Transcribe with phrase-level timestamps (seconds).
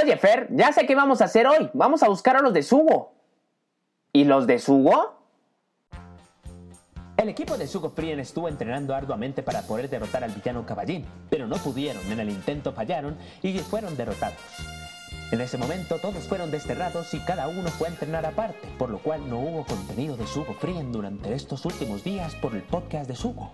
[0.00, 1.70] Oye, Fer, ya sé qué vamos a hacer hoy.
[1.72, 3.14] Vamos a buscar a los de Sugo.
[4.12, 5.18] ¿Y los de Sugo?
[7.16, 11.48] El equipo de Sugo Frien estuvo entrenando arduamente para poder derrotar al villano Caballín, pero
[11.48, 14.38] no pudieron, en el intento fallaron y fueron derrotados.
[15.32, 18.98] En ese momento todos fueron desterrados y cada uno fue a entrenar aparte, por lo
[18.98, 23.16] cual no hubo contenido de Sugo Frien durante estos últimos días por el podcast de
[23.16, 23.52] Sugo.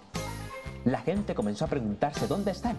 [0.85, 2.77] La gente comenzó a preguntarse dónde están.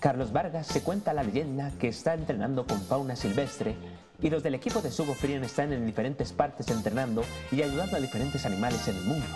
[0.00, 3.76] Carlos Vargas se cuenta la leyenda que está entrenando con fauna silvestre
[4.20, 8.00] y los del equipo de Sugo Frien están en diferentes partes entrenando y ayudando a
[8.00, 9.26] diferentes animales en el mundo.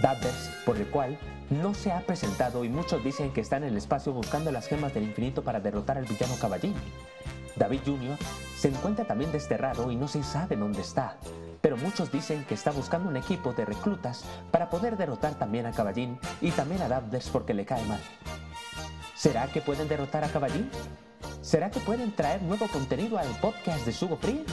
[0.00, 1.16] Dabbers, por el cual
[1.48, 4.92] no se ha presentado y muchos dicen que está en el espacio buscando las gemas
[4.92, 6.74] del infinito para derrotar al villano Caballín.
[7.56, 8.18] David Jr.
[8.58, 11.16] se encuentra también desterrado y no se sabe dónde está,
[11.62, 15.72] pero muchos dicen que está buscando un equipo de reclutas para poder derrotar también a
[15.72, 18.00] Caballín y también a Dabbers porque le cae mal.
[19.16, 20.70] ¿Será que pueden derrotar a Caballín?
[21.40, 24.44] ¿Será que pueden traer nuevo contenido al podcast de Sugo Free?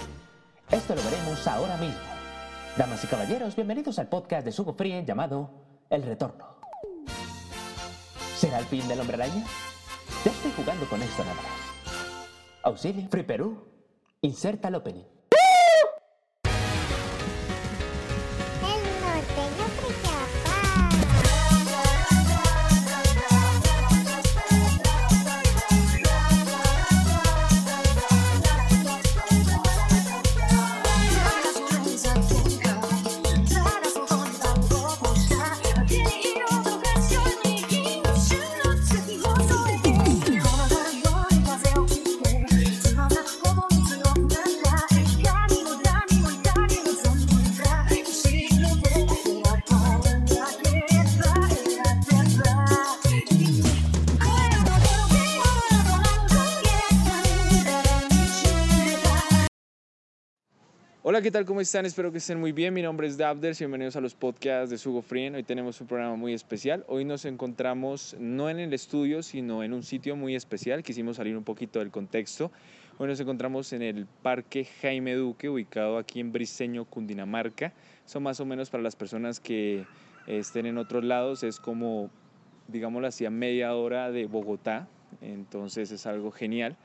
[0.72, 2.00] Esto lo veremos ahora mismo.
[2.78, 5.50] Damas y caballeros, bienvenidos al podcast de Sugo Free llamado
[5.90, 6.46] El Retorno.
[8.38, 9.46] ¿Será el fin del hombre araña?
[10.24, 11.46] Ya estoy jugando con esto nada más.
[12.64, 13.68] Auxilio, Free Perú,
[14.22, 15.13] inserta el opening.
[61.14, 61.46] Hola, ¿qué tal?
[61.46, 61.86] ¿Cómo están?
[61.86, 62.74] Espero que estén muy bien.
[62.74, 63.60] Mi nombre es Dabders.
[63.60, 65.36] Bienvenidos a los podcasts de Sugo Frien.
[65.36, 66.84] Hoy tenemos un programa muy especial.
[66.88, 70.82] Hoy nos encontramos no en el estudio, sino en un sitio muy especial.
[70.82, 72.52] Quisimos salir un poquito del contexto.
[72.98, 77.74] Hoy nos encontramos en el Parque Jaime Duque, ubicado aquí en Briseño, Cundinamarca.
[78.06, 79.86] Son más o menos para las personas que
[80.26, 81.44] estén en otros lados.
[81.44, 82.10] Es como,
[82.70, 84.88] digámoslo así, a media hora de Bogotá.
[85.22, 86.76] Entonces es algo genial.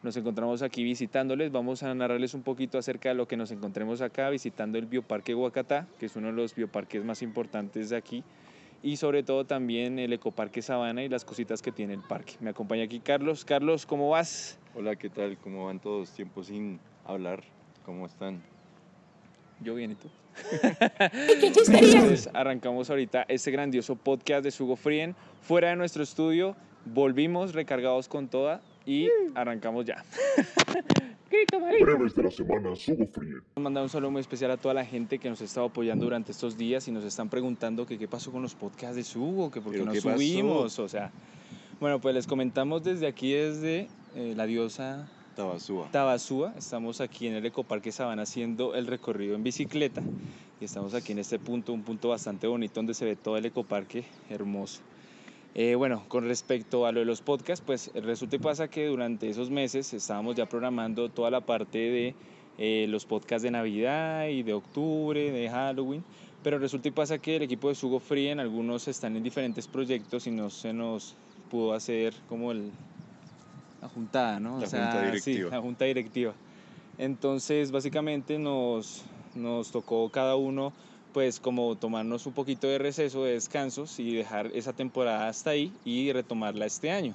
[0.00, 4.00] Nos encontramos aquí visitándoles, vamos a narrarles un poquito acerca de lo que nos encontremos
[4.00, 8.22] acá visitando el Bioparque Huacatá, que es uno de los bioparques más importantes de aquí,
[8.80, 12.34] y sobre todo también el Ecoparque Sabana y las cositas que tiene el parque.
[12.38, 13.44] Me acompaña aquí Carlos.
[13.44, 14.60] Carlos, ¿cómo vas?
[14.76, 15.36] Hola, ¿qué tal?
[15.38, 16.10] ¿Cómo van todos?
[16.12, 17.42] Tiempo sin hablar.
[17.84, 18.40] ¿Cómo están?
[19.60, 20.08] Yo bien, ¿y tú?
[21.42, 26.54] Entonces arrancamos ahorita este grandioso podcast de Sugo Frien, fuera de nuestro estudio,
[26.84, 30.02] volvimos recargados con toda y arrancamos ya.
[31.82, 33.34] Breves de la semana, Sugo Free.
[33.56, 36.32] Mandar un saludo muy especial a toda la gente que nos ha estado apoyando durante
[36.32, 39.60] estos días y nos están preguntando que qué pasó con los podcasts de Sugo, que
[39.60, 40.10] por qué ¿Pero no pasó?
[40.10, 41.12] subimos, o sea.
[41.80, 45.06] Bueno, pues les comentamos desde aquí, desde eh, la diosa
[45.36, 45.90] Tabasúa.
[45.92, 46.54] Tabasúa.
[46.56, 50.02] Estamos aquí en el Ecoparque Sabana haciendo el recorrido en bicicleta
[50.62, 53.44] y estamos aquí en este punto, un punto bastante bonito donde se ve todo el
[53.44, 54.80] ecoparque hermoso.
[55.54, 59.28] Eh, bueno, con respecto a lo de los podcasts, pues resulta y pasa que durante
[59.28, 62.14] esos meses estábamos ya programando toda la parte de
[62.58, 66.04] eh, los podcasts de Navidad y de octubre, de Halloween,
[66.42, 69.66] pero resulta y pasa que el equipo de Sugo Free en algunos están en diferentes
[69.66, 71.16] proyectos y no se nos
[71.50, 72.70] pudo hacer como el,
[73.80, 74.60] la juntada, ¿no?
[74.60, 75.48] La junta directiva.
[75.48, 76.34] Sí, la junta directiva.
[76.98, 79.04] Entonces, básicamente nos,
[79.34, 80.72] nos tocó cada uno
[81.12, 85.72] pues como tomarnos un poquito de receso, de descansos y dejar esa temporada hasta ahí
[85.84, 87.14] y retomarla este año.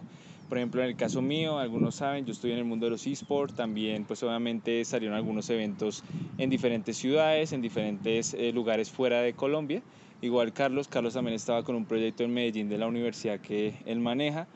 [0.50, 3.08] Por ejemplo, en el caso mío, algunos saben, yo estoy en el mundo de los
[3.08, 6.04] esports, también pues obviamente salieron algunos eventos
[6.38, 9.82] en diferentes ciudades, en diferentes eh, lugares fuera de Colombia.
[10.24, 14.00] Igual Carlos, Carlos también estaba con un proyecto en Medellín de la universidad que él
[14.00, 14.48] maneja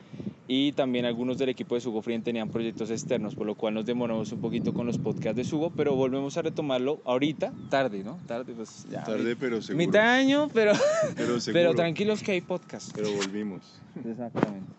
[0.46, 3.84] y también algunos del equipo de Sugo Frien tenían proyectos externos, por lo cual nos
[3.84, 8.18] demoramos un poquito con los podcasts de Sugo, pero volvemos a retomarlo ahorita, tarde, ¿no?
[8.26, 9.04] Tarde, pues ya.
[9.04, 9.86] Tarde, pero seguro.
[9.86, 10.72] Mitad de año, pero,
[11.16, 11.62] Pero seguro.
[11.62, 12.90] pero tranquilos que hay podcast.
[12.94, 13.78] Pero volvimos.
[14.02, 14.72] Exactamente.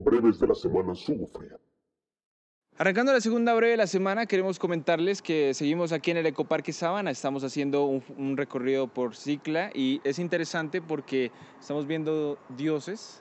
[0.00, 1.48] Breves de la semana, Sugo Free.
[2.80, 6.72] Arrancando la segunda breve de la semana, queremos comentarles que seguimos aquí en el Ecoparque
[6.72, 7.10] Sabana.
[7.10, 13.20] Estamos haciendo un, un recorrido por Cicla y es interesante porque estamos viendo dioses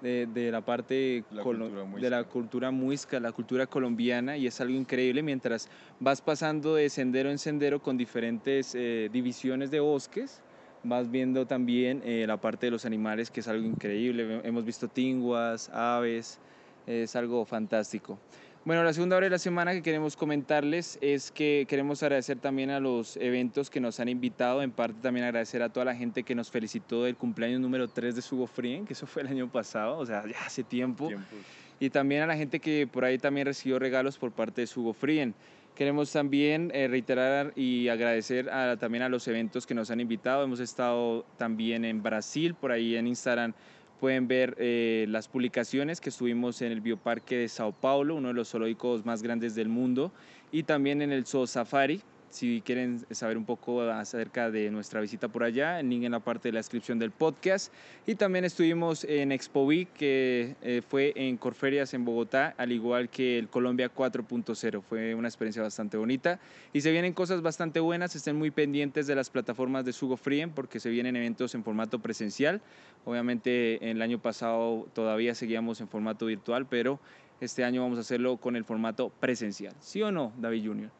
[0.00, 4.74] de, de la parte La de la cultura muisca, la cultura colombiana y es algo
[4.74, 5.68] increíble mientras
[6.00, 10.42] vas pasando de sendero en sendero con diferentes eh, divisiones de bosques.
[10.82, 14.40] Vas viendo también eh, la parte de los animales, que es algo increíble.
[14.42, 16.40] Hemos visto tinguas, aves,
[16.86, 18.18] es algo fantástico.
[18.64, 22.70] Bueno, la segunda hora de la semana que queremos comentarles es que queremos agradecer también
[22.70, 26.22] a los eventos que nos han invitado, en parte también agradecer a toda la gente
[26.22, 29.50] que nos felicitó del cumpleaños número 3 de Sugo Frien, que eso fue el año
[29.50, 31.08] pasado, o sea, ya hace tiempo.
[31.08, 31.38] Tiempos.
[31.80, 34.92] Y también a la gente que por ahí también recibió regalos por parte de Sugo
[34.92, 35.34] Frien.
[35.74, 40.44] Queremos también eh, reiterar y agradecer a- también a los eventos que nos han invitado.
[40.44, 43.54] Hemos estado también en Brasil, por ahí en Instagram
[44.02, 48.34] pueden ver eh, las publicaciones que estuvimos en el Bioparque de Sao Paulo, uno de
[48.34, 50.10] los zoológicos más grandes del mundo,
[50.50, 52.02] y también en el Zoo Safari.
[52.32, 56.20] Si quieren saber un poco acerca de nuestra visita por allá, el link en la
[56.20, 57.70] parte de la descripción del podcast.
[58.06, 63.10] Y también estuvimos en Expo Week, que eh, fue en Corferias en Bogotá, al igual
[63.10, 64.80] que el Colombia 4.0.
[64.80, 66.40] Fue una experiencia bastante bonita.
[66.72, 70.52] Y se vienen cosas bastante buenas, estén muy pendientes de las plataformas de Sugo Frien,
[70.52, 72.62] porque se vienen eventos en formato presencial.
[73.04, 76.98] Obviamente el año pasado todavía seguíamos en formato virtual, pero
[77.44, 79.74] este año vamos a hacerlo con el formato presencial.
[79.80, 80.90] ¿Sí o no, David Junior?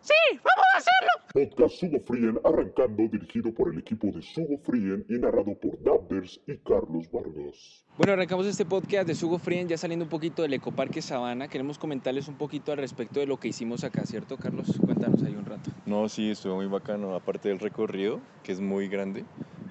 [1.32, 6.38] Podcast Sugo Frien arrancando dirigido por el equipo de Sugo Frien y narrado por Dabders
[6.46, 7.86] y Carlos Vargas.
[7.96, 11.48] Bueno, arrancamos este podcast de Sugo Frien, ya saliendo un poquito del Ecoparque Sabana.
[11.48, 14.78] Queremos comentarles un poquito al respecto de lo que hicimos acá, ¿cierto, Carlos?
[14.84, 15.70] Cuéntanos ahí un rato.
[15.86, 17.14] No, sí, estuvo muy bacano.
[17.14, 19.24] Aparte del recorrido, que es muy grande,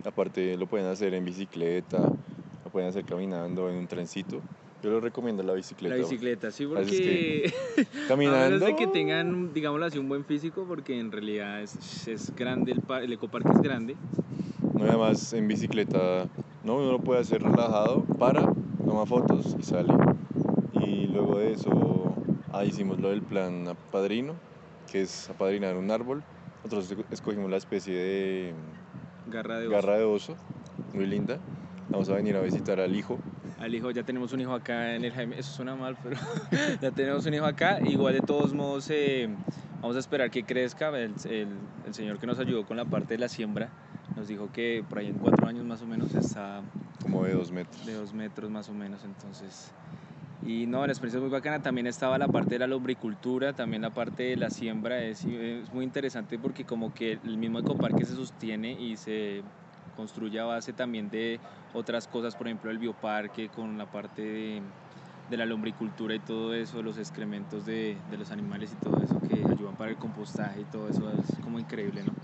[0.03, 2.00] aparte lo pueden hacer en bicicleta,
[2.63, 4.41] lo pueden hacer caminando, en un trencito.
[4.81, 5.95] Yo les recomiendo la bicicleta.
[5.95, 7.45] La bicicleta, sí, porque
[7.78, 8.45] es a Caminando.
[8.45, 12.72] menos de que tengan, digámoslo así, un buen físico, porque en realidad es, es grande,
[12.74, 13.95] el, el Ecoparque es grande.
[14.74, 16.28] No, además en bicicleta,
[16.63, 18.42] no, uno lo puede hacer relajado, para,
[18.86, 19.94] toma fotos y sale.
[20.74, 22.16] Y luego de eso,
[22.51, 24.36] ahí hicimos lo del plan padrino,
[24.92, 26.24] que es apadrinar un árbol.
[26.63, 28.56] Nosotros esco- escogimos la especie de
[29.27, 29.75] Garra de oso.
[29.75, 30.38] garra de oso,
[30.94, 31.38] muy linda.
[31.89, 33.19] Vamos a venir a visitar al hijo.
[33.62, 36.16] Al hijo, ya tenemos un hijo acá en el Jaime, eso suena mal, pero
[36.81, 39.30] ya tenemos un hijo acá, igual de todos modos eh,
[39.81, 43.13] vamos a esperar que crezca, el, el- el señor que nos ayudó con la parte
[43.13, 43.69] de la siembra
[44.16, 46.62] nos dijo que por ahí en cuatro años más o menos está
[47.04, 47.86] como de dos metros.
[47.86, 49.72] de dos metros más o menos, entonces...
[50.44, 51.62] Y no, la experiencia es muy bacana.
[51.62, 55.04] También estaba la parte de la lombricultura, también la parte de la siembra.
[55.04, 59.44] Es, es muy interesante porque como que el mismo ecoparque se sostiene y se
[60.01, 61.39] construye a base también de
[61.74, 66.81] otras cosas, por ejemplo el bioparque con la parte de, la lombricultura y todo eso,
[66.81, 70.65] los excrementos de, de los animales y todo eso que ayudan para el compostaje y
[70.65, 72.15] todo eso es como increíble, ¿no?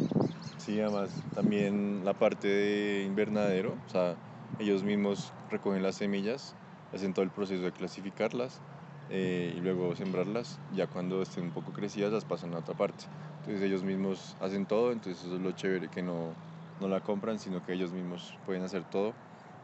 [0.57, 4.17] Sí, además también la parte de invernadero, o sea,
[4.57, 6.55] ellos mismos recogen las semillas,
[6.91, 8.63] hacen todo el proceso de clasificarlas
[9.07, 10.59] eh, y luego sembrarlas.
[10.67, 13.05] Ya cuando estén un poco crecidas las pasan a otra parte.
[13.35, 16.39] Entonces ellos mismos hacen todo, entonces eso es lo chévere que no,
[16.79, 19.17] no la compran, sino que ellos mismos pueden hacer todo.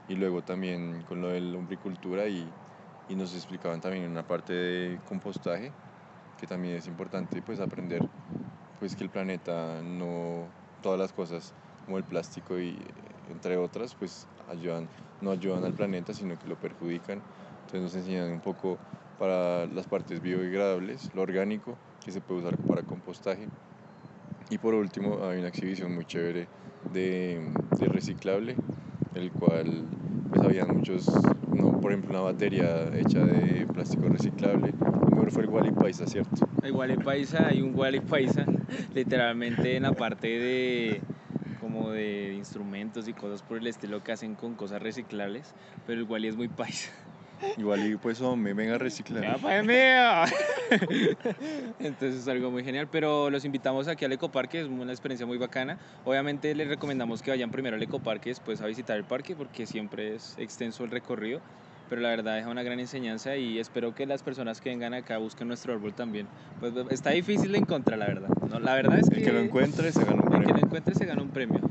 [0.07, 2.57] Y luego también con lo de la lombricultura y,
[3.07, 5.75] y nos explicaban también una parte de compostaje,
[6.38, 8.12] que también es importante pues aprender
[8.77, 12.86] pues que el planeta no todas las cosas como el plástico y
[13.24, 17.25] entre otras pues ayudan no ayudan al planeta sino que lo perjudican
[17.62, 18.81] entonces nos enseñan un poco
[19.18, 23.51] para las partes biodegradables lo orgánico que se puede usar para compostaje
[24.50, 26.48] y por último hay una exhibición muy chévere
[26.92, 28.56] de, de reciclable
[29.16, 29.88] el cual
[30.30, 31.07] pues había muchos
[31.56, 34.74] no, por ejemplo una batería hecha de plástico reciclable.
[35.12, 38.46] Mejor fue el Wally Paisa cierto Hay Wally Paisa, hay un Wally Paisa,
[38.94, 41.01] literalmente en la parte de
[41.60, 46.06] como de instrumentos y cosas por el estilo que hacen con cosas reciclables, pero el
[46.06, 46.91] Wally es muy paisa.
[47.58, 50.38] Igual y pues hombre venga a reciclar ¡Ya, pues, mío!
[51.80, 55.38] Entonces es algo muy genial, pero los invitamos aquí al Ecoparque, es una experiencia muy
[55.38, 55.78] bacana.
[56.06, 60.16] Obviamente les recomendamos que vayan primero al Ecoparque, después a visitar el parque, porque siempre
[60.16, 61.42] es extenso el recorrido,
[61.90, 65.18] pero la verdad deja una gran enseñanza y espero que las personas que vengan acá
[65.18, 66.28] busquen nuestro árbol también.
[66.60, 68.30] Pues está difícil de encontrar, la verdad.
[68.50, 69.18] No, la verdad es que...
[69.20, 70.54] El que lo encuentre se gana un el que premio.
[70.56, 71.62] lo encuentre se gana un premio.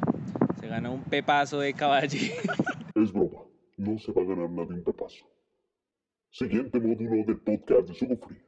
[0.60, 2.18] Se gana un pepazo de caballo.
[2.94, 3.40] Es broma,
[3.78, 5.24] no se va a ganar nadie un pepazo.
[6.32, 8.42] Siguiente módulo del podcast de Sugo Frien.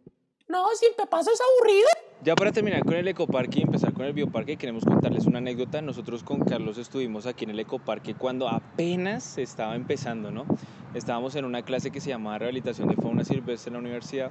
[0.48, 1.88] No, sin pepazo es aburrido.
[2.24, 5.82] Ya para terminar con el ecoparque y empezar con el bioparque, queremos contarles una anécdota.
[5.82, 10.46] Nosotros con Carlos estuvimos aquí en el ecoparque cuando apenas estaba empezando, ¿no?
[10.94, 14.30] Estábamos en una clase que se llamaba Rehabilitación de Fauna Silvestre en la universidad,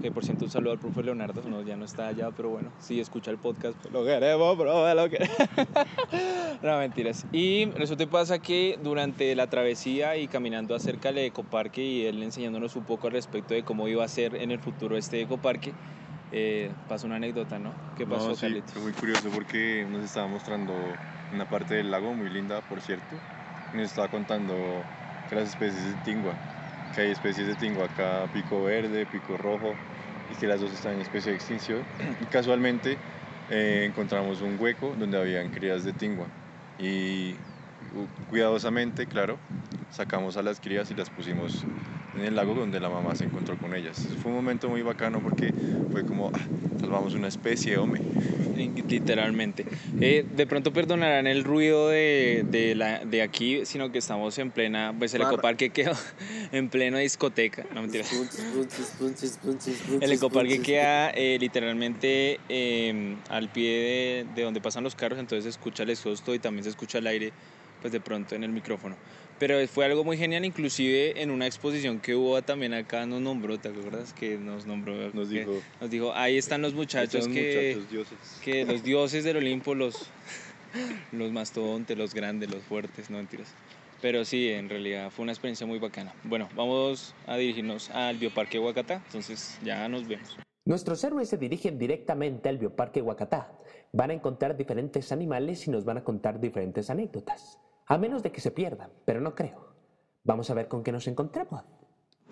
[0.00, 2.70] que por cierto un saludo al profe Leonardo, no, ya no está allá, pero bueno,
[2.78, 5.36] si escucha el podcast, pues lo queremos, bro, lo queremos.
[6.62, 7.26] no, mentiras.
[7.32, 12.22] Y resulta y pasa que durante la travesía y caminando acerca del ecoparque y él
[12.22, 15.72] enseñándonos un poco al respecto de cómo iba a ser en el futuro este ecoparque,
[16.32, 17.78] eh, pasó una anécdota, ¿no?
[17.94, 18.72] ¿Qué pasó, No, sí, Carlitos?
[18.72, 20.98] fue muy curioso porque nos estaba mostrando
[21.30, 23.16] una parte del lago muy linda, por cierto.
[23.72, 24.86] y Nos estaba contando
[25.26, 26.38] que las especies de tingua,
[26.90, 29.78] que hay especies de tingua acá, pico verde, pico rojo
[30.28, 31.86] y que las dos están en especie de extinción.
[32.18, 32.98] Y casualmente
[33.48, 36.32] eh, encontramos un hueco donde habían crías de tingua.
[36.78, 37.38] Y
[37.90, 39.40] u- cuidadosamente, claro,
[39.90, 41.66] sacamos a las crías y las pusimos
[42.14, 44.06] en el lago donde la mamá se encontró con ellas.
[44.22, 45.52] Fue un momento muy bacano porque
[45.90, 46.40] fue como, ah,
[46.80, 48.02] salvamos una especie, hombre.
[48.88, 49.64] Literalmente.
[50.00, 54.50] Eh, de pronto perdonarán el ruido de, de, la, de aquí, sino que estamos en
[54.50, 55.32] plena, pues el Barra.
[55.32, 55.92] ecoparque quedó
[56.52, 57.64] en plena discoteca.
[57.74, 58.08] No mentiras.
[58.08, 64.42] Punches, punches, punches, punches, punches, El ecoparque queda eh, literalmente eh, al pie de, de
[64.42, 67.32] donde pasan los carros, entonces se escucha el exhausto y también se escucha el aire,
[67.82, 68.96] pues de pronto en el micrófono.
[69.38, 73.58] Pero fue algo muy genial, inclusive en una exposición que hubo también acá nos nombró,
[73.58, 74.12] ¿te acuerdas?
[74.12, 77.90] Que nos nombró, Nos que dijo, nos dijo, ahí están los muchachos "Estos que, muchachos
[77.90, 78.40] dioses".
[78.44, 80.08] que los dioses del Olimpo, los,
[81.10, 83.52] los mastodontes, los grandes, los fuertes, no mentiras.
[84.00, 86.14] Pero sí, en realidad fue una experiencia muy bacana.
[86.24, 90.36] Bueno, vamos a dirigirnos al Bioparque Huacatá, entonces ya nos vemos.
[90.64, 93.52] Nuestros héroes se dirigen directamente al Bioparque Huacatá.
[93.92, 97.58] Van a encontrar diferentes animales y nos van a contar diferentes anécdotas.
[97.92, 99.68] A menos de que se pierdan, pero no creo.
[100.24, 101.62] Vamos a ver con qué nos encontramos.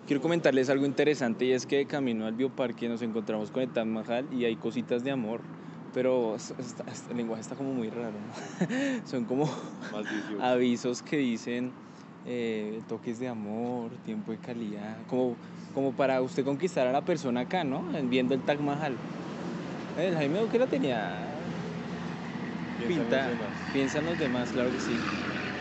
[0.07, 3.69] Quiero comentarles algo interesante y es que de camino al bioparque nos encontramos con el
[3.69, 5.39] Taj Mahal y hay cositas de amor,
[5.93, 8.65] pero es- está- está- el lenguaje está como muy raro, ¿no?
[9.07, 9.45] Son como
[9.91, 10.41] Más 18.
[10.43, 11.71] avisos que dicen
[12.25, 15.35] eh, toques de amor, tiempo de calidad, como,
[15.75, 17.83] como para usted conquistar a la persona acá, ¿no?
[18.05, 18.95] Viendo el Taj Mahal.
[19.99, 21.27] El Jaime Duque la tenía
[22.87, 23.29] pinta.
[23.71, 24.97] Piensa en los demás, claro que sí.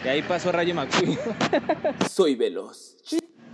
[0.02, 1.18] Y ahí pasó Rayo McQueen.
[2.10, 2.96] Soy veloz.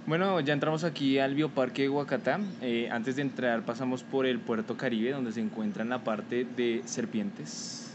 [0.06, 2.38] Bueno, ya entramos aquí al Bioparque de Huacatá.
[2.62, 6.82] Eh, antes de entrar pasamos por el Puerto Caribe, donde se encuentran la parte de
[6.84, 7.90] serpientes.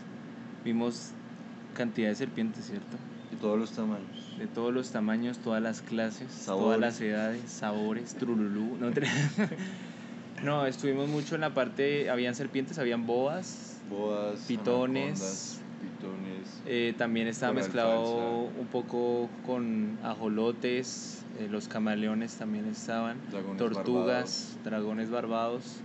[0.65, 1.12] Vimos
[1.74, 2.98] cantidad de serpientes, ¿cierto?
[3.31, 4.38] De todos los tamaños.
[4.38, 8.75] De todos los tamaños, todas las clases, todas las edades, sabores, trululú.
[8.77, 8.91] No,
[10.43, 15.61] no, estuvimos mucho en la parte, habían serpientes, habían boas, Boas, Pitones.
[16.42, 16.62] Pitones.
[16.66, 18.60] Eh, también estaba mezclado alfalfa.
[18.62, 25.78] un poco con ajolotes, eh, los camaleones también estaban, Dragones tortugas, dragones barbados.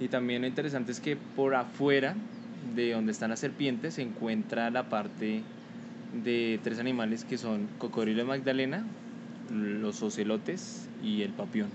[0.00, 2.14] Y también lo interesante es que por afuera
[2.74, 5.42] de donde están las serpientes se encuentra la parte
[6.22, 8.84] de tres animales que son cocodrilo de Magdalena,
[9.52, 11.68] los ocelotes y el papión,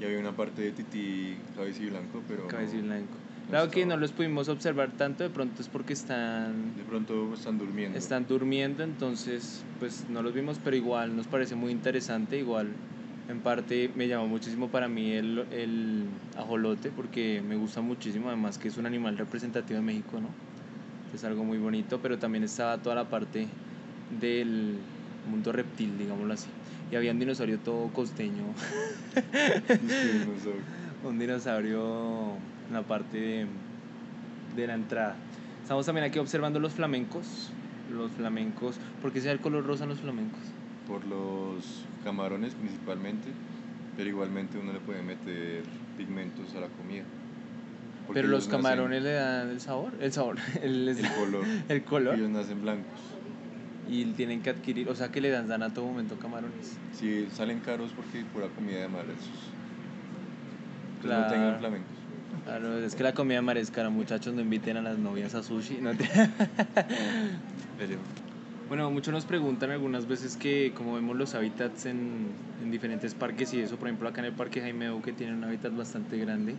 [0.00, 3.21] Y había una parte de tití cabeza y blanco, pero cabeza y blanco.
[3.48, 7.58] Claro que no los pudimos observar tanto, de pronto es porque están de pronto están
[7.58, 7.98] durmiendo.
[7.98, 12.68] están durmiendo, entonces pues no los vimos, pero igual nos parece muy interesante, igual
[13.28, 16.04] en parte me llamó muchísimo para mí el, el
[16.36, 20.28] ajolote porque me gusta muchísimo, además que es un animal representativo de México, ¿no?
[21.14, 23.46] Es algo muy bonito, pero también estaba toda la parte
[24.20, 24.76] del
[25.30, 26.48] mundo reptil, digámoslo así.
[26.90, 28.44] Y había un dinosaurio todo costeño,
[31.04, 32.36] un dinosaurio
[32.68, 33.46] en la parte de,
[34.56, 35.16] de la entrada.
[35.62, 37.50] Estamos también aquí observando los flamencos.
[37.92, 38.76] Los flamencos.
[39.00, 40.40] ¿Por qué se da el color rosa en los flamencos?
[40.86, 43.28] Por los camarones principalmente,
[43.96, 45.62] pero igualmente uno le puede meter
[45.96, 47.04] pigmentos a la comida.
[48.12, 49.92] Pero los nacen- camarones le dan el sabor.
[50.00, 50.36] El sabor.
[50.62, 51.44] El, El color.
[51.68, 52.14] el color.
[52.16, 53.00] Ellos nacen blancos.
[53.88, 54.88] Y tienen que adquirir.
[54.88, 56.78] O sea que le dan, dan a todo momento camarones.
[56.92, 59.26] Si salen caros porque pura comida de mar esos.
[60.96, 61.22] Entonces Claro.
[61.24, 61.96] no tengan flamencos.
[62.44, 63.88] Claro, es que la comida de mar es cara.
[63.90, 65.80] Muchachos, no inviten a las novias a sushi.
[65.80, 66.08] No te-
[67.78, 67.98] Pero
[68.68, 73.52] Bueno, muchos nos preguntan algunas veces que como vemos los hábitats en, en diferentes parques
[73.54, 76.56] y eso, por ejemplo acá en el Parque Jaime Duque tiene un hábitat bastante grande.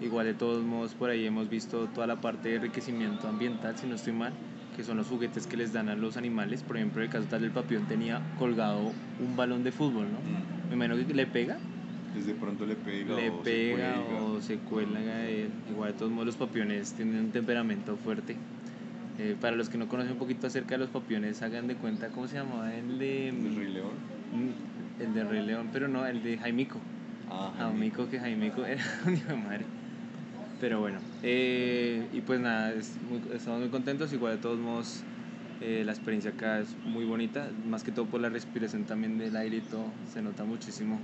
[0.00, 3.86] Igual de todos modos por ahí hemos visto toda la parte de enriquecimiento ambiental, si
[3.86, 4.32] no estoy mal,
[4.74, 6.62] que son los juguetes que les dan a los animales.
[6.62, 10.20] Por ejemplo, en el caso tal del papión tenía colgado un balón de fútbol, ¿no?
[10.70, 11.58] Me imagino que le pega,
[12.14, 14.22] desde pronto le pega le o pega se cuelga.
[14.24, 15.50] o se cuelga de él.
[15.70, 18.36] Igual de todos modos los papiones tienen un temperamento fuerte.
[19.18, 22.08] Eh, para los que no conocen un poquito acerca de los papiones, hagan de cuenta
[22.08, 23.28] cómo se llamaba el de...
[23.28, 23.90] ¿El Rey León?
[24.32, 26.80] Mm, El de Rey León, pero no, el de Jaimico.
[27.30, 29.64] Ah, Jaimico, que Jaimico era un hijo de madre.
[30.58, 34.12] Pero bueno, eh, y pues nada, es muy- estamos muy contentos.
[34.12, 35.02] Igual de todos modos,
[35.60, 39.36] eh, la experiencia acá es muy bonita, más que todo por la respiración también del
[39.36, 39.86] aire y todo.
[40.12, 40.98] Se nota muchísimo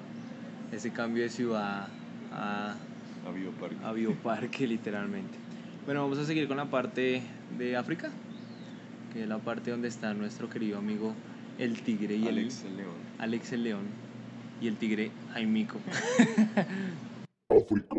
[0.76, 1.88] ese cambio de ciudad
[2.32, 2.76] a,
[3.26, 3.76] a Bioparque.
[3.84, 5.36] a bioparque, literalmente.
[5.84, 7.22] Bueno, vamos a seguir con la parte
[7.58, 8.10] de África,
[9.12, 11.14] que es la parte donde está nuestro querido amigo
[11.58, 12.94] el tigre y Alex el el León.
[13.18, 13.84] Alex el león
[14.60, 15.78] y el tigre Jaimico.
[17.48, 17.96] África.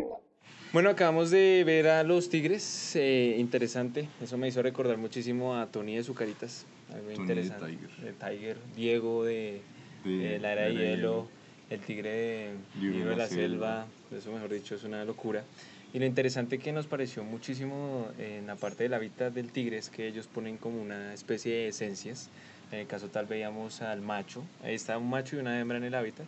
[0.72, 4.06] Bueno, acabamos de ver a los tigres, eh, interesante.
[4.22, 7.66] Eso me hizo recordar muchísimo a Tony de Sucaritas, algo Tony de interesante.
[7.66, 7.90] Tiger.
[8.04, 9.62] De Tiger, Diego de,
[10.04, 11.28] De eh, la era de Era de hielo,
[11.70, 12.56] el tigre de
[13.04, 13.86] de la selva.
[14.10, 15.44] Eso, mejor dicho, es una locura.
[15.92, 19.88] Y lo interesante que nos pareció muchísimo en la parte del hábitat del tigre es
[19.90, 22.28] que ellos ponen como una especie de esencias.
[22.72, 25.84] En el caso tal veíamos al macho, ahí está un macho y una hembra en
[25.84, 26.26] el hábitat.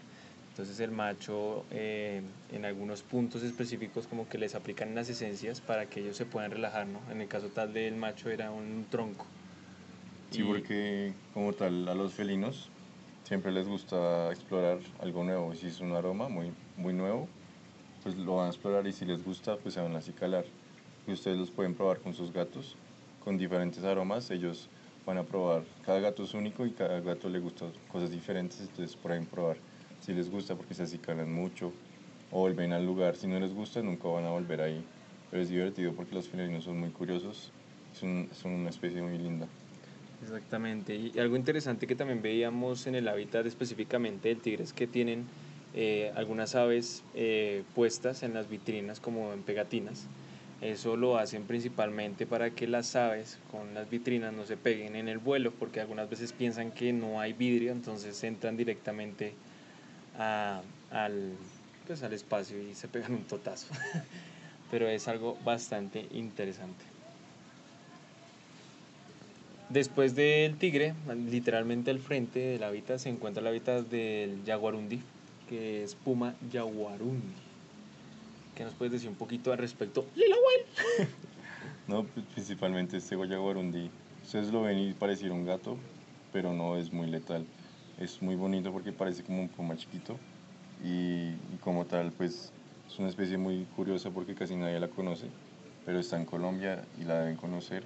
[0.53, 5.87] Entonces el macho eh, en algunos puntos específicos como que les aplican unas esencias para
[5.87, 7.01] que ellos se puedan relajar, ¿no?
[7.11, 9.27] En el caso tal del macho era un tronco.
[10.31, 12.71] Sí, Y- porque como tal a los felinos
[13.31, 15.55] siempre les gusta explorar algo nuevo.
[15.55, 17.29] Si es un aroma muy, muy nuevo,
[18.03, 20.45] pues lo van a explorar y si les gusta, pues se van a acicalar.
[21.07, 22.77] Y ustedes los pueden probar con sus gatos,
[23.21, 24.33] con diferentes aromas.
[24.33, 24.69] Ellos
[25.07, 28.97] van a probar, cada gato es único y cada gato le gustan cosas diferentes, entonces
[28.97, 29.59] pueden probar
[30.01, 31.73] si les gusta porque se acicalan mucho
[32.33, 33.15] o vuelven al lugar.
[33.15, 34.85] Si no les gusta, nunca van a volver ahí.
[35.31, 37.53] Pero es divertido porque los felinos son muy curiosos,
[37.93, 39.47] son, son una especie muy linda.
[40.23, 40.95] Exactamente.
[40.97, 45.25] Y algo interesante que también veíamos en el hábitat específicamente del tigre es que tienen
[45.73, 50.11] eh, algunas aves eh, puestas en las vitrinas como en pegatinas.
[50.61, 55.09] Eso lo hacen principalmente para que las aves con las vitrinas no se peguen en
[55.09, 59.33] el vuelo, porque algunas veces piensan que no hay vidrio, entonces entran directamente
[60.19, 61.39] a- al,
[61.87, 63.73] pues, al espacio y se pegan un totazo.
[64.71, 66.90] Pero es algo bastante interesante.
[69.71, 70.95] Después del tigre,
[71.31, 75.01] literalmente al frente del hábitat se encuentra el hábitat del jaguarundi,
[75.49, 77.37] que es Puma jaguarundi.
[78.57, 80.05] ¿Qué nos puedes decir un poquito al respecto?
[80.17, 81.09] Lila Will.
[81.87, 83.91] No, pues, principalmente este guayaguarundi.
[84.25, 85.77] Ustedes lo ven y pareciera un gato,
[86.33, 87.45] pero no es muy letal.
[87.99, 90.17] Es muy bonito porque parece como un puma chiquito
[90.85, 92.53] y como tal, pues
[92.89, 95.27] es una especie muy curiosa porque casi nadie la conoce,
[95.85, 97.83] pero está en Colombia y la deben conocer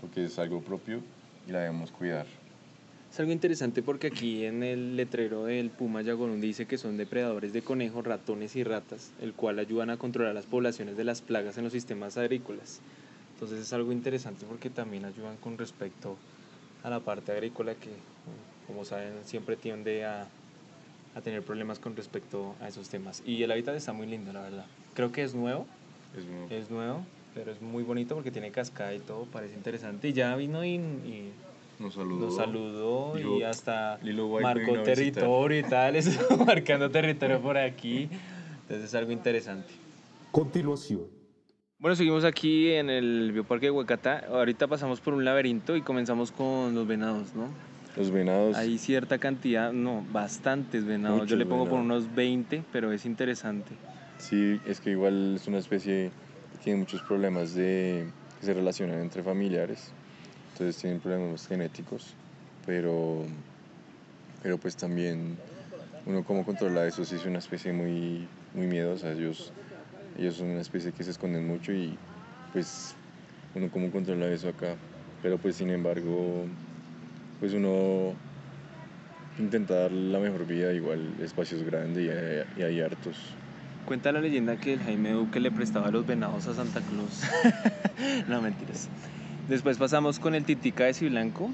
[0.00, 1.00] porque es algo propio
[1.48, 2.26] y la debemos cuidar.
[3.10, 7.54] Es algo interesante porque aquí en el letrero del Puma jaguarundi dice que son depredadores
[7.54, 11.56] de conejos, ratones y ratas, el cual ayudan a controlar las poblaciones de las plagas
[11.56, 12.80] en los sistemas agrícolas.
[13.34, 16.16] Entonces es algo interesante porque también ayudan con respecto
[16.84, 17.90] a la parte agrícola que,
[18.66, 20.28] como saben, siempre tiende a,
[21.14, 23.22] a tener problemas con respecto a esos temas.
[23.26, 24.66] Y el hábitat está muy lindo, la verdad.
[24.94, 25.66] Creo que es nuevo,
[26.16, 30.08] Es muy- es nuevo, pero es muy bonito porque tiene cascada y todo, parece interesante.
[30.08, 31.32] Y ya vino y- y
[31.78, 32.26] Nos saludó.
[32.26, 33.98] nos saludó Dijo, y hasta
[34.42, 35.94] marcó territorio y tal,
[36.46, 38.08] marcando territorio por aquí.
[38.62, 39.72] Entonces es algo interesante.
[40.30, 41.02] Continuación.
[41.78, 44.24] Bueno, seguimos aquí en el Bioparque de Huacata.
[44.28, 47.48] Ahorita pasamos por un laberinto y comenzamos con los venados, ¿no?
[47.96, 48.56] Los venados.
[48.56, 51.28] Hay cierta cantidad, no, bastantes venados.
[51.28, 52.02] Yo le pongo por venados.
[52.04, 53.70] unos 20, pero es interesante.
[54.18, 56.10] Sí, es que igual es una especie
[56.68, 59.90] que tiene muchos problemas de, que se relacionan entre familiares,
[60.52, 62.14] entonces tienen problemas genéticos,
[62.66, 63.24] pero,
[64.42, 65.38] pero pues también
[66.04, 69.50] uno como controla eso sí es una especie muy, muy miedosa, ellos,
[70.18, 71.96] ellos son una especie que se esconden mucho y
[72.52, 72.94] pues
[73.54, 74.76] uno como controla eso acá,
[75.22, 76.44] pero pues sin embargo
[77.40, 78.14] pues uno
[79.38, 83.38] intenta dar la mejor vida, igual el espacio es grande y y hay hartos.
[83.88, 87.22] Cuenta la leyenda que el Jaime Duque le prestaba los venados a Santa Claus.
[88.28, 88.86] no, mentiras.
[89.48, 91.48] Después pasamos con el titica de Ciblanco,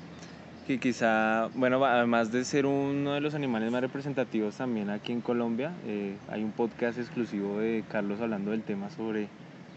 [0.67, 5.21] que quizá, bueno, además de ser uno de los animales más representativos también aquí en
[5.21, 9.29] Colombia, eh, hay un podcast exclusivo de Carlos hablando del tema sobre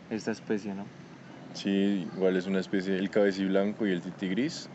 [0.09, 0.85] esta especie, ¿no?
[1.53, 4.67] Sí, igual es una especie, el cabecí blanco y el titi gris.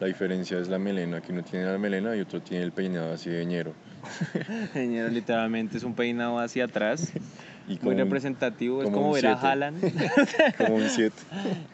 [0.00, 3.12] La diferencia es la melena, que uno tiene la melena y otro tiene el peinado
[3.12, 3.74] así de ñero.
[4.72, 7.12] Señora, literalmente es un peinado hacia atrás,
[7.68, 9.32] Y muy un- representativo, es como ver a.
[9.34, 9.80] Haaland,
[10.58, 11.22] como un 7.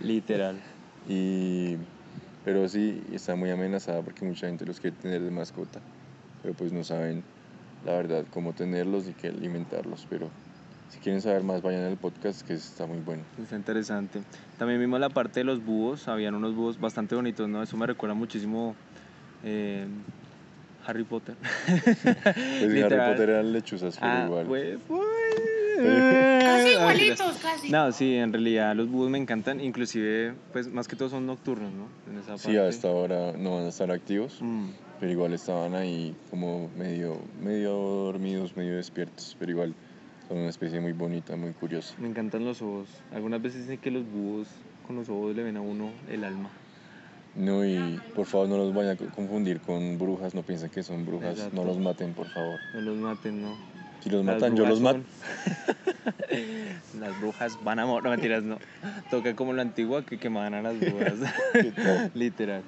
[0.01, 0.57] literal.
[1.09, 1.77] Y,
[2.45, 5.81] pero sí, está muy amenazada porque mucha gente los quiere tener de mascota.
[6.43, 7.25] Pero pues no saben
[7.85, 10.07] la verdad cómo tenerlos y qué alimentarlos.
[10.09, 10.31] Pero
[10.91, 13.23] si quieren saber más, vayan al podcast que está muy bueno.
[13.43, 14.21] Está interesante.
[14.59, 17.63] También vimos la parte de los búhos, habían unos búhos bastante bonitos, ¿no?
[17.63, 18.75] Eso me recuerda muchísimo
[19.45, 19.87] eh,
[20.87, 21.37] Harry Potter.
[21.67, 22.27] Pues en
[22.65, 23.13] Harry Literal.
[23.13, 24.47] Potter eran lechuzas, pero Ah, igual.
[24.47, 25.01] pues, pues.
[26.45, 27.71] Casi igualitos, casi.
[27.71, 31.73] No, sí, en realidad los búhos me encantan, inclusive, pues más que todo son nocturnos,
[31.73, 31.87] ¿no?
[32.13, 32.69] En esa Sí, parte.
[32.69, 34.39] hasta ahora no van a estar activos.
[34.41, 39.75] Mm, pero igual estaban ahí como medio, medio dormidos, medio despiertos, pero igual
[40.31, 41.93] son una especie muy bonita, muy curiosa.
[41.99, 42.89] me encantan los ojos.
[43.13, 44.47] Algunas veces dicen que los búhos
[44.87, 46.49] con los ojos le ven a uno el alma.
[47.35, 51.05] No, y por favor no los vayan a confundir con brujas, no piensen que son
[51.05, 51.57] brujas, Exacto.
[51.57, 52.61] no los maten, por favor.
[52.75, 53.57] No los maten, ¿no?
[54.05, 55.01] Si los Las matan, yo los mato.
[55.01, 56.15] son-
[57.01, 58.05] las brujas van a morir.
[58.05, 58.59] No, mentiras, no.
[59.11, 61.15] Toca como lo antiguo que quemaban a las brujas.
[62.15, 62.63] Literal.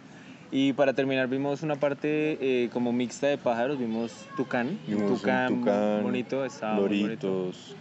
[0.55, 3.79] Y para terminar, vimos una parte eh, como mixta de pájaros.
[3.79, 4.79] Vimos tucán.
[4.87, 7.27] Vimos un tucán, tucán, bonito, estaba muy bonito.
[7.27, 7.77] Loritos,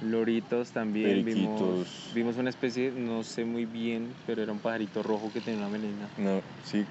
[0.00, 1.22] Loritos también.
[1.22, 5.66] Vimos, vimos una especie, no sé muy bien, pero era un pajarito rojo que tenía
[5.66, 6.08] una melena.
[6.16, 6.86] No, sí,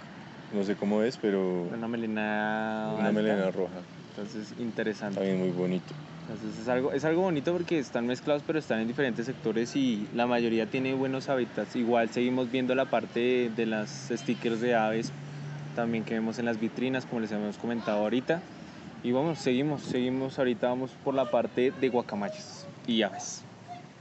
[0.54, 2.94] no sé cómo es, pero Una melena.
[2.94, 3.12] una alta.
[3.12, 3.82] melena roja.
[4.12, 5.16] Entonces, interesante.
[5.16, 5.96] También muy bonito.
[6.24, 10.08] Entonces es algo, es algo bonito porque están mezclados pero están en diferentes sectores y
[10.16, 11.76] la mayoría tiene buenos hábitats.
[11.76, 15.12] Igual seguimos viendo la parte de, las stickers de aves
[15.76, 18.42] también que vemos en las vitrinas como les habíamos comentado ahorita.
[19.04, 23.44] Y vamos, seguimos, seguimos ahorita vamos por la parte de guacamayas y aves.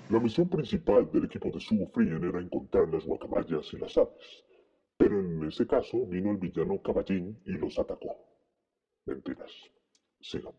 [0.09, 4.45] La misión principal del equipo de Sugo Frien era encontrar las guacamayas y las aves.
[4.97, 8.17] Pero en ese caso vino el villano Caballín y los atacó.
[9.07, 9.51] Mentiras.
[10.21, 10.53] Sigan.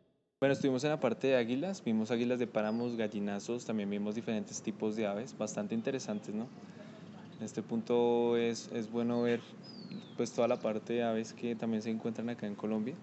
[0.43, 4.61] Bueno, estuvimos en la parte de águilas, vimos águilas de páramos, gallinazos, también vimos diferentes
[4.61, 6.47] tipos de aves, bastante interesantes, ¿no?
[7.39, 9.39] En este punto es, es bueno ver
[10.17, 12.93] pues toda la parte de aves que también se encuentran acá en Colombia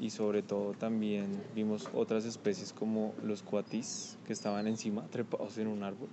[0.00, 5.66] y sobre todo también vimos otras especies como los cuatis que estaban encima, trepados en
[5.66, 6.08] un árbol.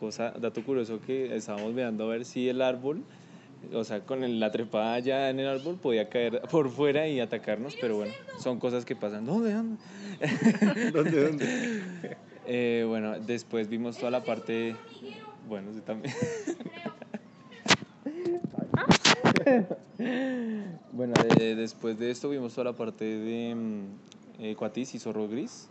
[0.00, 3.02] Cosa, dato curioso que estábamos mirando a ver si el árbol,
[3.72, 7.76] o sea, con la trepada ya en el árbol podía caer por fuera y atacarnos,
[7.80, 9.24] pero bueno, son cosas que pasan.
[9.26, 9.52] ¿Dónde?
[9.52, 9.76] ¿Dónde?
[10.92, 12.16] ¿Dónde, dónde?
[12.46, 14.74] Eh, bueno, después vimos toda la parte.
[15.48, 16.14] Bueno, sí, también.
[20.92, 23.82] bueno, de- después de esto vimos toda la parte de mm,
[24.42, 25.68] eh, Cuatis y Zorro Gris.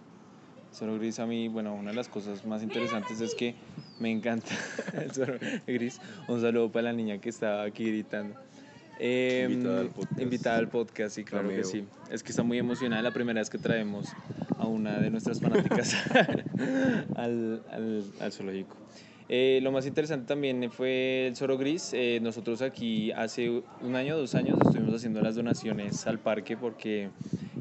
[0.74, 3.56] Zorro Gris a mí, bueno, una de las cosas más interesantes es que
[4.00, 4.52] me encanta
[4.94, 6.00] el Zorro Gris.
[6.28, 8.36] Un saludo para la niña que estaba aquí gritando.
[9.00, 10.22] Eh, Invitada al podcast.
[10.22, 11.86] Invitada al podcast, sí, claro que sí.
[12.12, 14.10] Es que está muy emocionada la primera vez que traemos
[14.58, 15.96] a una de nuestras fanáticas
[17.16, 18.78] al, al, al zoológico.
[19.34, 21.92] Eh, lo más interesante también fue el Zoro Gris.
[21.94, 27.10] Eh, nosotros aquí hace un año, dos años, estuvimos haciendo las donaciones al parque porque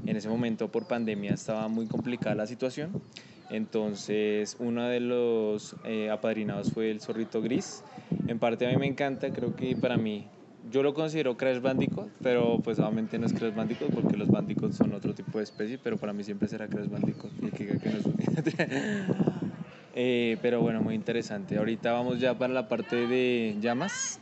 [0.07, 3.03] en ese momento por pandemia estaba muy complicada la situación.
[3.51, 7.83] Entonces uno de los eh, apadrinados fue el zorrito gris.
[8.29, 10.27] En parte a mí me encanta, creo que para mí,
[10.71, 14.77] yo lo considero Crash Bandicoot, pero pues obviamente no es Crash Bandicoot porque los Bandicoots
[14.77, 17.33] son otro tipo de especie, pero para mí siempre será Crash Bandicoot.
[17.43, 17.91] Y que, que
[19.95, 21.59] Eh, pero bueno, muy interesante.
[21.59, 24.21] Ahorita vamos ya para la parte de llamas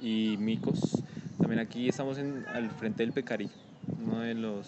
[0.00, 1.04] y micos.
[1.38, 3.50] También aquí estamos en, al frente del pecarí,
[4.18, 4.66] uno de los...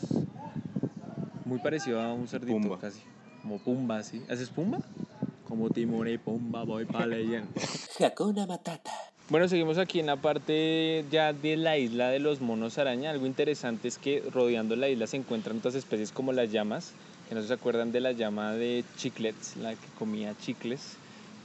[1.44, 2.78] Muy parecido a un cerdito Pumba.
[2.78, 3.00] casi.
[3.42, 4.22] Como Pumba, ¿sí?
[4.30, 4.78] ¿Haces Pumba?
[5.48, 7.48] Como Timón y Pumba, voy para leyenda.
[8.04, 8.92] Hakuna Matata.
[9.28, 13.10] Bueno, seguimos aquí en la parte ya de la isla de los monos araña.
[13.10, 16.92] Algo interesante es que rodeando la isla se encuentran otras especies como las llamas,
[17.28, 20.96] que no se acuerdan de la llama de chiclets, la que comía chicles.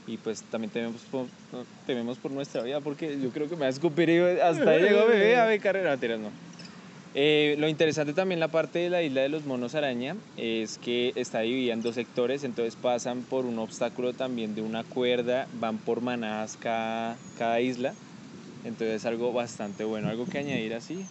[0.06, 3.62] Y pues también tememos por, no, tememos por nuestra vida porque yo creo que me
[3.62, 5.90] va a escupir y hasta ahí llegó bebé a ver carrera.
[5.90, 6.30] Mentiras, no.
[7.18, 11.14] Eh, lo interesante también la parte de la isla de los monos araña es que
[11.16, 15.82] está dividida en dos sectores, entonces pasan por un obstáculo también de una cuerda, van
[15.82, 17.98] por manadas cada, cada isla,
[18.62, 21.10] entonces es algo bastante bueno, algo que añadir así.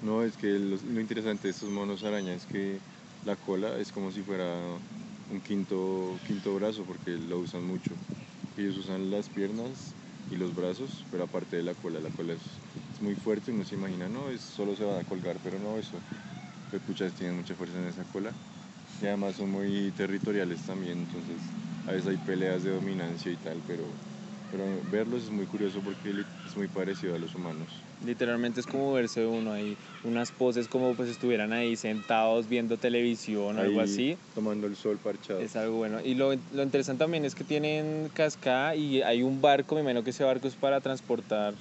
[0.00, 2.82] No, es que lo, lo interesante de estos monos araña es que
[3.22, 4.82] la cola es como si fuera
[5.28, 8.00] un quinto, quinto brazo porque lo usan mucho.
[8.56, 9.98] Ellos usan las piernas
[10.30, 12.62] y los brazos, pero aparte de la cola, la cola es,
[12.92, 15.78] es muy fuerte, uno se imagina, no, es, solo se van a colgar, pero no,
[15.78, 16.04] eso,
[16.70, 18.38] los puchas tienen mucha fuerza en esa cola.
[18.98, 21.54] Y además son muy territoriales también, entonces
[21.86, 24.00] a veces hay peleas de dominancia y tal, pero,
[24.48, 26.10] pero verlos es muy curioso porque
[26.50, 27.68] es muy parecido a los humanos.
[28.04, 33.58] Literalmente es como verse uno ahí, unas poses como pues estuvieran ahí sentados viendo televisión
[33.58, 34.16] o algo así.
[34.34, 35.40] Tomando el sol parchado.
[35.40, 36.00] Es algo bueno.
[36.02, 40.02] Y lo, lo interesante también es que tienen cascada y hay un barco, me imagino
[40.02, 41.54] que ese barco es para transportar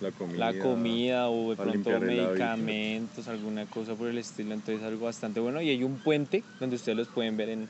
[0.00, 0.52] La comida.
[0.52, 4.52] la comida o de pronto medicamentos, alguna cosa por el estilo.
[4.54, 5.62] Entonces algo bastante bueno.
[5.62, 7.68] Y hay un puente donde ustedes los pueden ver en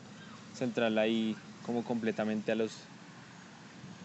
[0.55, 2.73] central ahí como completamente a los,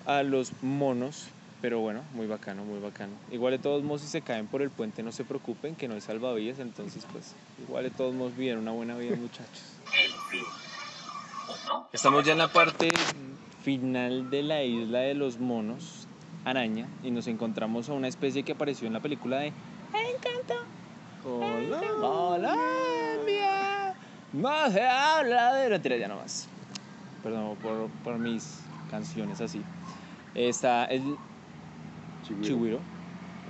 [0.06, 1.28] a los monos.
[1.62, 3.14] Pero bueno, muy bacano, muy bacano.
[3.32, 5.94] Igual de todos modos si se caen por el puente no se preocupen que no
[5.94, 6.58] hay salvavidas.
[6.60, 7.36] Entonces pues
[7.68, 9.62] igual de todos modos viven una buena vida muchachos.
[11.94, 12.90] Estamos ya en la parte
[13.64, 16.08] final de la isla de los monos,
[16.46, 19.54] araña, y nos encontramos a una especie que apareció en la película de
[19.94, 20.56] Encanto.
[21.22, 22.58] Colombia.
[24.34, 26.48] No se habla de la ya nomás.
[27.22, 29.62] Perdón por, por mis canciones así.
[30.34, 31.18] Está el
[32.24, 32.48] Chigüiro.
[32.48, 32.80] chigüiro,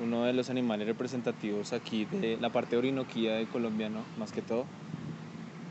[0.04, 4.00] uno de los animales representativos aquí de la parte orinoquía de Colombia, ¿no?
[4.18, 4.66] Más que todo.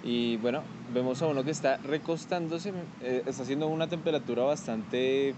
[0.03, 0.63] Y bueno,
[0.95, 5.35] vemos a uno que está recostándose, eh, está haciendo una temperatura bastante,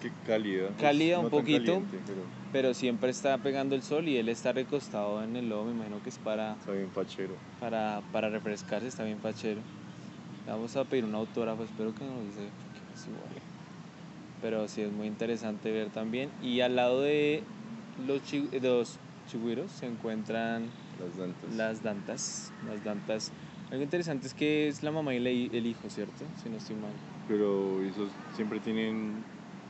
[0.00, 0.68] Qué cálida.
[0.78, 1.64] Cálida un poquito.
[1.64, 2.20] caliente, pero
[2.52, 6.02] pero siempre está pegando el sol y él está recostado en el lodo, me imagino
[6.02, 7.34] que es para, está bien fachero.
[7.60, 9.60] para, para refrescarse, está bien fachero.
[10.46, 12.48] Le Vamos a pedir un autógrafo, espero que no lo dice.
[14.40, 16.30] Pero sí es muy interesante ver también.
[16.40, 17.44] Y al lado de
[17.98, 21.52] los, chi- los chigüiros se encuentran Las dantas.
[21.52, 22.52] las dantas.
[22.64, 23.32] Las dantas.
[23.70, 26.26] Algo interesante es que es la mamá y el hijo, ¿cierto?
[26.36, 26.94] Si no estoy mal.
[27.26, 29.24] Pero esos siempre tienen,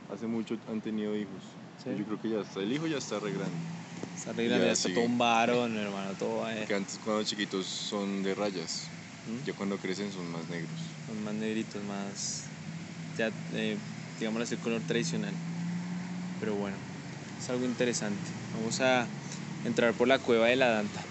[0.09, 1.57] hace mucho han tenido hijos.
[1.77, 1.89] Sí.
[1.97, 3.65] Yo creo que ya está, el hijo ya está re grande.
[4.13, 7.67] Está arreglando, Ya ya está todo un varón, hermano, todo eh, Que antes cuando chiquitos
[7.67, 8.91] son de rayas,
[9.25, 9.39] ¿Mm?
[9.43, 10.95] ya cuando crecen son más negros.
[11.05, 12.51] Son más negritos, más.
[13.15, 13.79] Ya, eh,
[14.19, 15.33] digamos así, color tradicional.
[16.39, 16.75] Pero bueno,
[17.41, 18.17] es algo interesante.
[18.57, 19.05] Vamos a
[19.65, 21.01] entrar por la cueva de la Danta.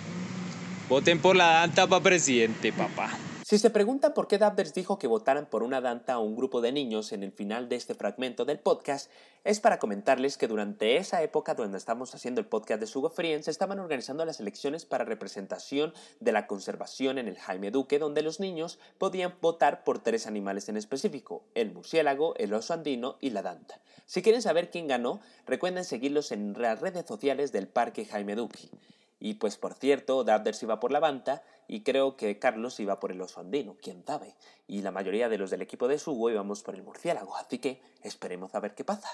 [0.88, 3.11] Voten por la Danta para presidente, papá.
[3.48, 6.61] Si se preguntan por qué Dabders dijo que votaran por una danta a un grupo
[6.61, 9.09] de niños en el final de este fragmento del podcast,
[9.44, 13.44] es para comentarles que durante esa época donde estamos haciendo el podcast de Sugo Frien
[13.44, 18.22] se estaban organizando las elecciones para representación de la conservación en el Jaime Duque, donde
[18.22, 23.30] los niños podían votar por tres animales en específico, el murciélago, el oso andino y
[23.30, 23.78] la danta.
[24.06, 28.70] Si quieren saber quién ganó, recuerden seguirlos en las redes sociales del Parque Jaime Duque.
[29.18, 33.12] Y pues por cierto, Dabders iba por la Banta y creo que Carlos iba por
[33.12, 34.35] el oso andino, quién sabe.
[34.68, 37.81] Y la mayoría de los del equipo de Sugo íbamos por el murciélago, así que
[38.02, 39.09] esperemos a ver qué pasa.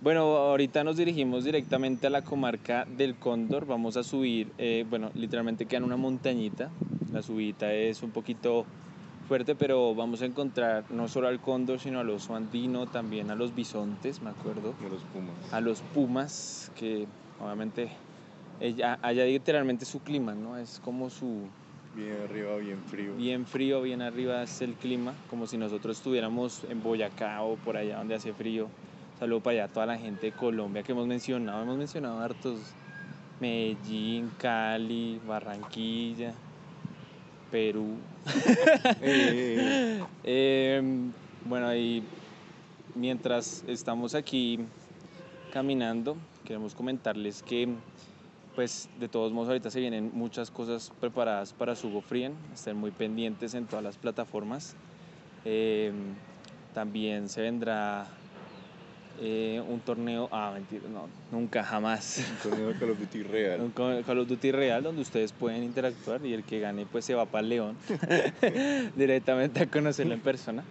[0.00, 3.66] Bueno, ahorita nos dirigimos directamente a la comarca del Cóndor.
[3.66, 6.70] Vamos a subir, eh, bueno, literalmente queda en una montañita.
[7.12, 8.66] La subida es un poquito
[9.28, 13.36] fuerte, pero vamos a encontrar no solo al cóndor, sino al oso andino, también a
[13.36, 14.74] los bisontes, me acuerdo.
[14.80, 15.52] De los pumas.
[15.52, 17.06] a los pumas, que
[17.40, 17.90] obviamente
[18.60, 20.58] ella, allá literalmente su clima, ¿no?
[20.58, 21.46] Es como su
[21.94, 23.14] Bien arriba, bien frío.
[23.16, 27.76] bien frío, bien arriba es el clima, como si nosotros estuviéramos en Boyacá o por
[27.76, 28.68] allá donde hace frío.
[29.18, 32.60] Saludo para allá a toda la gente de Colombia que hemos mencionado, hemos mencionado hartos
[33.40, 36.32] Medellín, Cali, Barranquilla,
[37.50, 37.96] Perú.
[39.02, 40.82] Eh, Eh,
[41.44, 42.02] bueno, ahí
[42.94, 44.60] mientras estamos aquí
[45.52, 47.68] caminando, queremos comentarles que,
[48.54, 52.34] pues, de todos modos, ahorita se vienen muchas cosas preparadas para Sugo Frien.
[52.54, 54.76] Estén muy pendientes en todas las plataformas.
[55.44, 55.92] Eh,
[56.74, 58.06] también se vendrá
[59.20, 60.28] eh, un torneo.
[60.32, 62.24] Ah, mentira, no, nunca, jamás.
[62.30, 63.60] un torneo de Call of Duty real.
[63.60, 67.14] Un Call of Duty real donde ustedes pueden interactuar y el que gane pues se
[67.14, 67.76] va para el León
[68.96, 70.64] directamente a conocerlo en persona.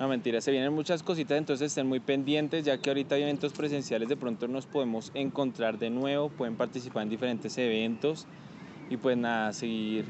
[0.00, 3.52] No, mentira, se vienen muchas cositas, entonces estén muy pendientes, ya que ahorita hay eventos
[3.52, 8.26] presenciales, de pronto nos podemos encontrar de nuevo, pueden participar en diferentes eventos
[8.90, 10.04] y pues nada, seguir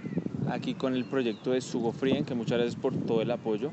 [0.49, 3.70] aquí con el proyecto de Sugo Frien, que muchas gracias por todo el apoyo.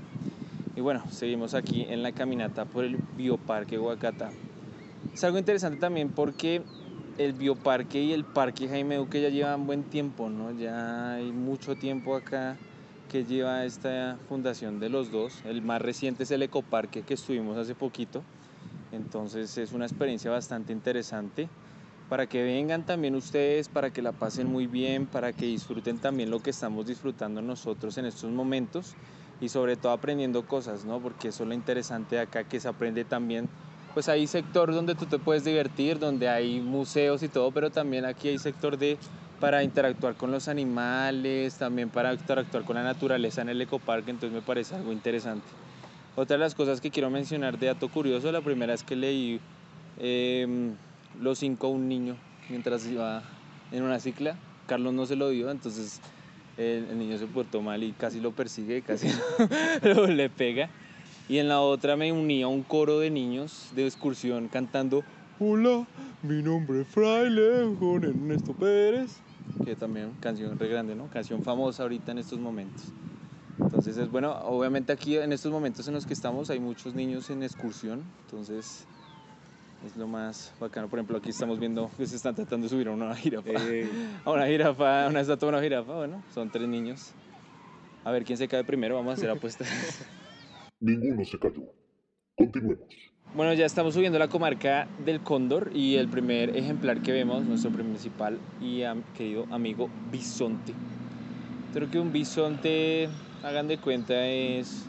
[0.76, 4.32] Y bueno, seguimos aquí en la caminata por el Bioparque Huacata.
[5.14, 6.62] Es algo interesante también porque
[7.18, 10.52] el bioparque y el parque Jaime Duque ya llevan buen tiempo, ¿no?
[10.60, 12.58] Ya hay mucho tiempo acá
[13.12, 15.42] que lleva esta fundación de los dos.
[15.44, 18.24] El más reciente es el ecoparque que estuvimos hace poquito.
[18.94, 21.50] Entonces es una experiencia bastante interesante
[22.08, 26.30] para que vengan también ustedes, para que la pasen muy bien, para que disfruten también
[26.30, 28.94] lo que estamos disfrutando nosotros en estos momentos
[29.42, 31.02] y sobre todo aprendiendo cosas, ¿no?
[31.02, 33.50] Porque eso es lo interesante de acá, que se aprende también
[33.94, 38.06] pues hay sector donde tú te puedes divertir, donde hay museos y todo, pero también
[38.06, 38.98] aquí hay sector de
[39.42, 44.34] para interactuar con los animales, también para interactuar con la naturaleza en el ecoparque, entonces
[44.34, 45.46] me parece algo interesante.
[46.16, 49.40] Otra de las cosas que quiero mencionar de dato curioso, la primera es que leí
[49.98, 50.48] eh,
[51.20, 52.16] Los cinco a un niño
[52.50, 53.24] mientras iba
[53.72, 56.00] en una cicla, Carlos no se lo dio, entonces
[56.58, 59.08] el, el niño se portó mal y casi lo persigue, casi
[59.84, 60.70] lo- le pega.
[61.30, 65.04] Y en la otra me uní a un coro de niños de excursión cantando
[65.40, 65.88] Hola,
[66.22, 69.22] mi nombre es Fraile Juan Ernesto Pérez.
[69.66, 71.08] Que también canción re grande, ¿no?
[71.08, 72.92] Canción famosa ahorita en estos momentos.
[73.60, 77.30] Entonces es bueno, obviamente aquí en estos momentos en los que estamos hay muchos niños
[77.30, 78.86] en excursión, entonces
[79.86, 80.88] es lo más bacano.
[80.88, 83.50] Por ejemplo, aquí estamos viendo que se están tratando de subir a una jirafa.
[83.50, 83.90] Eh,
[84.26, 87.12] A una jirafa, a una estatua de una jirafa, bueno, son tres niños.
[88.04, 89.68] A ver quién se cae primero, vamos a hacer apuestas.
[90.80, 91.62] Ninguno se cayó.
[92.36, 93.11] Continuemos.
[93.34, 97.72] Bueno, ya estamos subiendo la comarca del Cóndor y el primer ejemplar que vemos, nuestro
[97.72, 100.76] principal y am- querido amigo bisonte.
[101.74, 103.10] Creo que un bisonte,
[103.42, 104.86] hagan de cuenta, es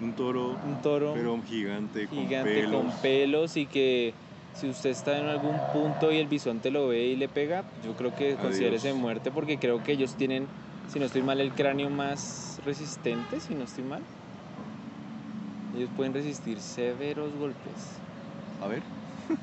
[0.00, 2.80] un toro, un toro pero gigante, con gigante pelos.
[2.80, 4.14] con pelos y que
[4.54, 7.94] si usted está en algún punto y el bisonte lo ve y le pega, yo
[7.94, 10.48] creo que considérese muerte porque creo que ellos tienen,
[10.86, 14.02] si no estoy mal, el cráneo más resistente, si no estoy mal.
[15.76, 17.72] Ellos pueden resistir severos golpes.
[18.62, 18.82] A ver,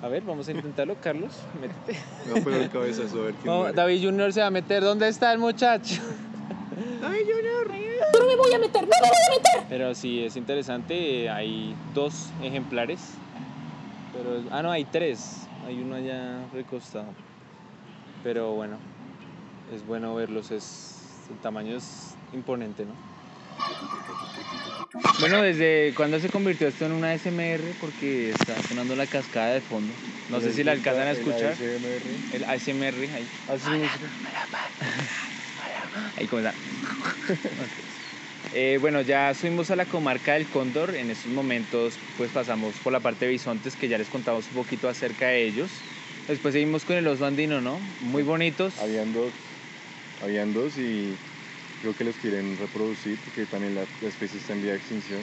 [0.03, 1.99] A ver, vamos a intentarlo, Carlos, métete.
[2.39, 3.71] a pegar el cabezazo a ver quién No.
[3.73, 4.83] David Junior se va a meter.
[4.83, 6.01] ¿Dónde está el muchacho?
[7.01, 8.81] ¡No me voy a meter!
[8.83, 9.63] ¡No me voy a meter!
[9.69, 11.23] Pero sí, es interesante.
[11.25, 12.99] eh, Hay dos ejemplares.
[14.13, 15.47] Pero, ah, no, hay tres.
[15.67, 17.07] Hay uno allá recostado.
[18.23, 18.77] Pero bueno,
[19.73, 20.51] es bueno verlos.
[20.51, 22.93] Es, el tamaño es imponente, ¿no?
[25.19, 27.61] Bueno, ¿desde cuándo se convirtió esto en una SMR?
[27.79, 29.93] Porque está sonando la cascada de fondo.
[30.29, 31.55] No sé si la alcanzan a escuchar.
[32.33, 33.27] El ASMR ahí.
[36.17, 36.53] Ahí comienza.
[38.55, 40.95] Eh, bueno, ya subimos a la comarca del Cóndor.
[40.95, 44.63] En estos momentos, pues pasamos por la parte de bisontes, que ya les contamos un
[44.63, 45.69] poquito acerca de ellos.
[46.27, 47.79] Después seguimos con el oso andino, ¿no?
[48.01, 48.79] Muy bonitos.
[48.79, 49.31] Habían dos,
[50.23, 51.15] habían dos y
[51.81, 55.21] creo que los quieren reproducir porque también la, la especie está en vía de extinción.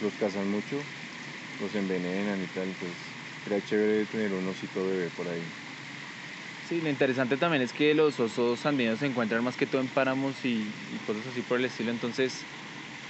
[0.00, 0.76] Los cazan mucho,
[1.58, 2.92] los envenenan y tal, pues
[3.44, 5.42] sería chévere tener un osito bebé por ahí.
[6.62, 9.88] Sí, lo interesante también es que los osos andinos se encuentran más que todo en
[9.88, 12.46] páramos y, y cosas así por el estilo, entonces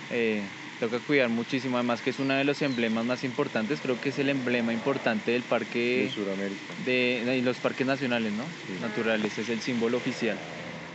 [0.08, 4.08] eh, toca cuidar muchísimo, además que es uno de los emblemas más importantes, creo que
[4.10, 6.74] es el emblema importante del De parque Sudamérica.
[6.78, 8.46] de, de los parques nacionales, ¿no?
[8.66, 8.72] Sí.
[8.78, 10.38] Naturales, es el símbolo oficial.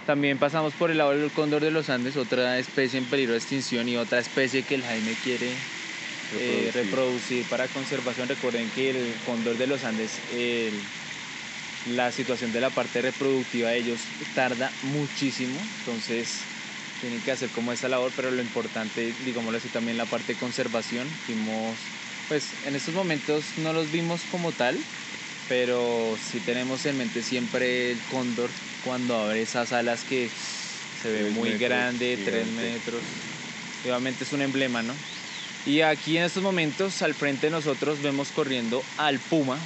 [0.06, 3.40] También pasamos por el lado del cóndor de los Andes, otra especie en peligro de
[3.40, 5.54] extinción y otra especie que el Jaime quiere
[6.32, 6.74] eh, Reproducir.
[6.74, 8.28] reproducir para conservación.
[8.30, 10.84] Recuerden que el cóndor de los Andes, el-
[11.86, 16.48] la situación de la parte reproductiva de ellos tarda muchísimo, entonces
[17.00, 20.38] tienen que hacer como esa labor, pero lo importante, digámoslo así, también la parte de
[20.40, 21.10] conservación.
[21.28, 21.80] Vimos,
[22.28, 24.84] pues en estos momentos no los vimos como tal,
[25.48, 28.50] pero sí tenemos en mente siempre el cóndor
[28.84, 30.30] cuando abre esas alas que
[31.02, 32.72] se ve muy metros, grande, tres gigante.
[32.72, 33.02] metros.
[33.84, 34.94] Y Obviamente es un emblema, ¿no?
[35.66, 39.58] Y aquí en estos momentos, al frente de nosotros, vemos corriendo al puma,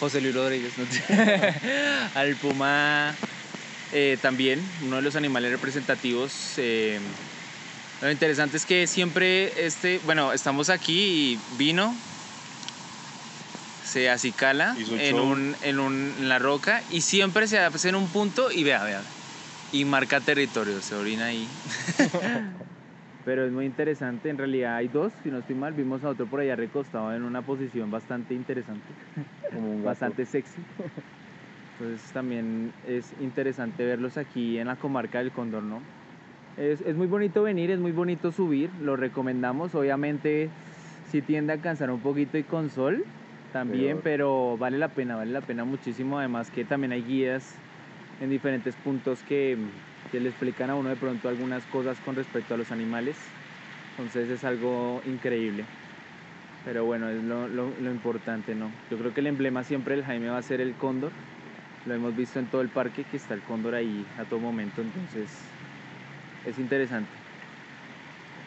[0.00, 0.86] José Luis Rodríguez, ¿no?
[2.14, 3.14] al puma
[3.92, 6.54] eh, también, uno de los animales representativos.
[6.56, 6.98] eh,
[8.00, 11.94] lo interesante es que siempre este, bueno, estamos aquí y vino,
[13.92, 18.10] se acicala en, un, en, un- en la roca y siempre se hace en un
[18.10, 19.04] punto y vea, vea,
[19.70, 21.50] y marca territorio, se orina ahí.
[23.24, 26.26] Pero es muy interesante, en realidad hay dos, si no estoy mal, vimos a otro
[26.26, 28.94] por allá recostado en una posición bastante interesante,
[29.52, 29.88] Como un gato.
[29.90, 30.64] bastante sexy.
[31.78, 35.84] Entonces también es interesante verlos aquí en la comarca del Cóndor, ¿no?
[36.56, 40.50] Es, es muy bonito venir, es muy bonito subir, lo recomendamos, obviamente
[41.04, 43.04] sí tiende a cansar un poquito y con sol
[43.52, 47.58] también, pero vale la pena, vale la pena muchísimo, además que también hay guías
[48.20, 49.56] en diferentes puntos que,
[50.10, 53.32] que le explican a uno de pronto algunas cosas con respecto a los animales,
[53.90, 55.66] entonces es algo increíble.
[56.64, 58.70] Pero bueno, es lo, lo- lo importante, ¿no?
[58.90, 61.12] Yo creo que el emblema siempre del Jaime va a ser el cóndor.
[61.86, 64.80] Lo hemos visto en todo el parque que está el cóndor ahí a todo momento,
[64.80, 65.28] entonces
[66.46, 67.10] es interesante.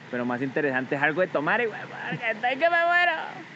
[0.10, 3.55] Pero más interesante es algo de tomar, y que me muero.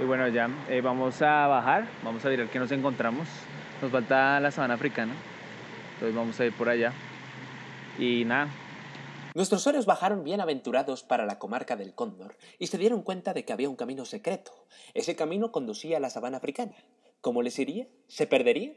[0.00, 3.28] Y bueno, ya eh, vamos a bajar, vamos a mirar qué nos encontramos.
[3.82, 5.14] Nos falta la sabana africana,
[5.94, 6.92] entonces vamos a ir por allá.
[7.98, 8.48] Y nada,
[9.34, 13.52] Nuestros héroes bajaron bienaventurados para la comarca del Cóndor y se dieron cuenta de que
[13.52, 14.50] había un camino secreto.
[14.94, 16.74] Ese camino conducía a la sabana africana.
[17.20, 17.86] ¿Cómo les iría?
[18.08, 18.72] ¿Se perdería?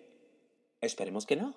[0.82, 1.56] Esperemos que no.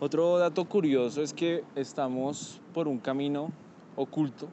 [0.00, 3.52] Otro dato curioso es que estamos por un camino
[3.96, 4.48] oculto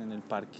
[0.00, 0.58] en el parque,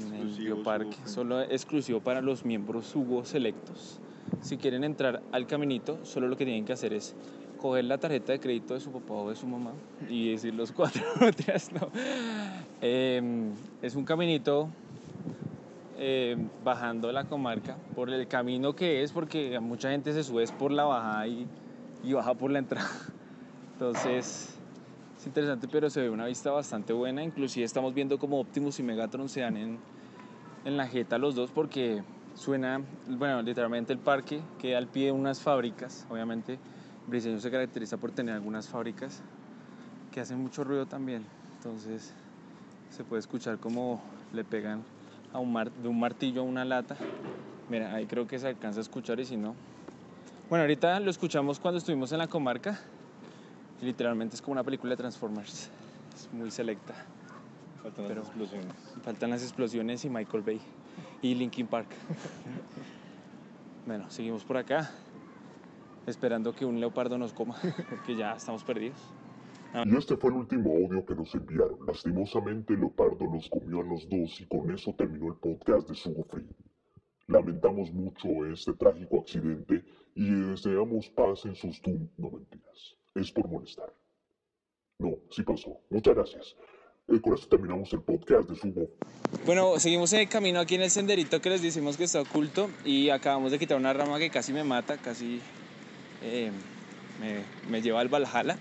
[0.00, 4.00] en el bioparque, solo exclusivo para los miembros Hugo selectos.
[4.40, 7.14] Si quieren entrar al caminito, solo lo que tienen que hacer es
[7.58, 9.72] coger la tarjeta de crédito de su papá o de su mamá
[10.08, 11.02] y decir los cuatro
[11.80, 11.90] no.
[12.80, 14.68] Em, es un caminito
[15.98, 20.72] eh, bajando la comarca por el camino que es, porque mucha gente se sube por
[20.72, 21.46] la bajada y,
[22.02, 22.90] y baja por la entrada.
[23.74, 24.58] Entonces,
[25.22, 27.22] es interesante, pero se ve una vista bastante buena.
[27.22, 29.78] Inclusive estamos viendo como Optimus y Megatron se dan en,
[30.64, 32.02] en la jeta los dos porque
[32.34, 36.06] suena, bueno, literalmente el parque queda al pie de unas fábricas.
[36.10, 36.58] Obviamente,
[37.06, 39.22] Briseño se caracteriza por tener algunas fábricas
[40.10, 41.24] que hacen mucho ruido también.
[41.58, 42.12] Entonces,
[42.90, 44.02] se puede escuchar como
[44.32, 44.82] le pegan
[45.32, 46.96] a de un martillo a una lata.
[47.70, 49.54] Mira, ahí creo que se alcanza a escuchar y si no.
[50.50, 52.80] Bueno, ahorita lo escuchamos cuando estuvimos en la comarca.
[53.82, 55.68] Y literalmente es como una película de Transformers.
[56.14, 56.94] Es muy selecta.
[57.82, 58.74] Faltan Pero- las explosiones.
[59.02, 60.60] Faltan las explosiones y Michael Bay.
[61.20, 61.88] Y Linkin Park.
[63.86, 64.90] bueno, seguimos por acá.
[66.06, 67.56] Esperando que un leopardo nos coma.
[67.90, 68.98] Porque ya estamos perdidos.
[69.84, 71.78] Y este fue el último audio que nos enviaron.
[71.86, 75.94] Lastimosamente, el leopardo nos comió a los dos y con eso terminó el podcast de
[75.94, 76.46] Sugo Free.
[77.26, 79.82] Lamentamos mucho este trágico accidente
[80.14, 82.10] y deseamos paz en sus tumbas.
[82.18, 83.92] No mentiras, es por molestar.
[84.98, 85.80] No, sí pasó.
[85.90, 86.56] Muchas gracias.
[87.08, 88.88] Eh, con esto terminamos el podcast de Subo.
[89.44, 92.70] Bueno, seguimos en el camino aquí en el senderito que les decimos que está oculto
[92.84, 95.40] y acabamos de quitar una rama que casi me mata, casi
[96.22, 96.50] eh,
[97.20, 98.56] me, me lleva al Valhalla.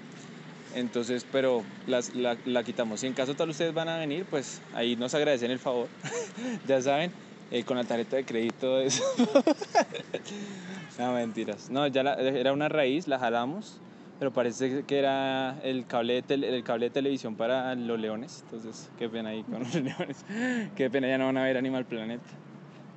[0.74, 3.02] Entonces, pero las- la, la quitamos.
[3.02, 5.88] Si en caso tal ustedes van a venir, pues ahí nos agradecen el favor.
[6.68, 7.12] ya saben,
[7.52, 9.04] eh, con la tarjeta de crédito eso.
[10.98, 11.70] no, mentiras.
[11.70, 13.80] No, ya la- era una raíz, la jalamos,
[14.22, 18.44] pero parece que era el cable de, tele- el cable de televisión para los leones.
[18.46, 20.24] Entonces, qué pena ahí con los leones.
[20.76, 22.22] Qué pena, ya no van a ver Animal Planet.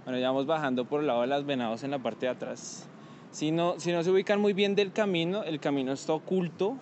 [0.05, 2.87] Bueno, ya vamos bajando por el lado de las venados en la parte de atrás.
[3.33, 6.77] Si no, si no se ubican muy bien del camino, el camino está oculto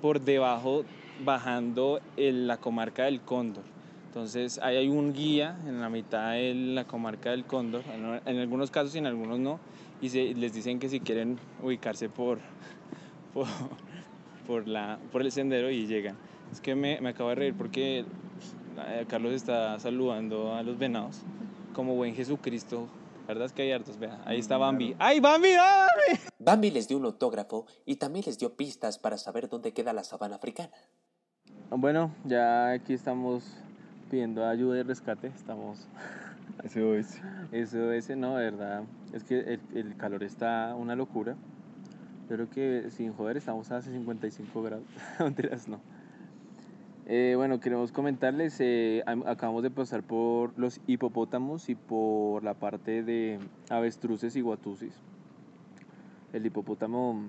[0.00, 0.84] por debajo,
[1.24, 3.64] bajando en la comarca del Cóndor.
[4.06, 7.82] Entonces, ahí hay un guía en la mitad de la comarca del Cóndor,
[8.24, 9.58] en, algunos casos y en algunos no,
[10.00, 12.38] y se- les dicen que si quieren ubicarse por,
[13.34, 13.46] por,
[14.46, 16.16] por la, por el sendero y llegan.
[16.52, 18.04] Es que me, me acabo de reír porque
[18.88, 21.22] eh, Carlos está saludando a los venados
[21.74, 22.88] como buen Jesucristo.
[23.22, 24.20] La verdad es que hay hartos, vea.
[24.24, 24.96] Ahí está Bambi.
[24.98, 25.50] ¡Ay, Bambi!
[25.50, 26.18] ¡Ay!
[26.38, 30.02] Bambi les dio un autógrafo y también les dio pistas para saber dónde queda la
[30.02, 30.70] sabana africana.
[31.70, 33.44] Bueno, ya aquí estamos
[34.10, 35.28] pidiendo ayuda y rescate.
[35.28, 35.86] Estamos.
[36.64, 37.20] Eso es.
[37.52, 38.82] Eso, ese no, de verdad.
[39.12, 41.36] Es que el, el calor está una locura.
[42.30, 44.84] Creo que sin joder estamos a 55 grados.
[45.18, 45.80] Mentiras, no.
[47.06, 52.54] Eh, bueno, queremos comentarles, eh, am- acabamos de pasar por los hipopótamos y por la
[52.54, 54.94] parte de avestruces y guatusis.
[56.32, 57.20] El hipopótamo,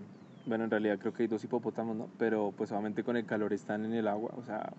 [0.45, 2.07] bueno, en realidad creo que hay dos hipopótamos, ¿no?
[2.19, 4.71] Pero pues obviamente con el calor están en el agua, o sea,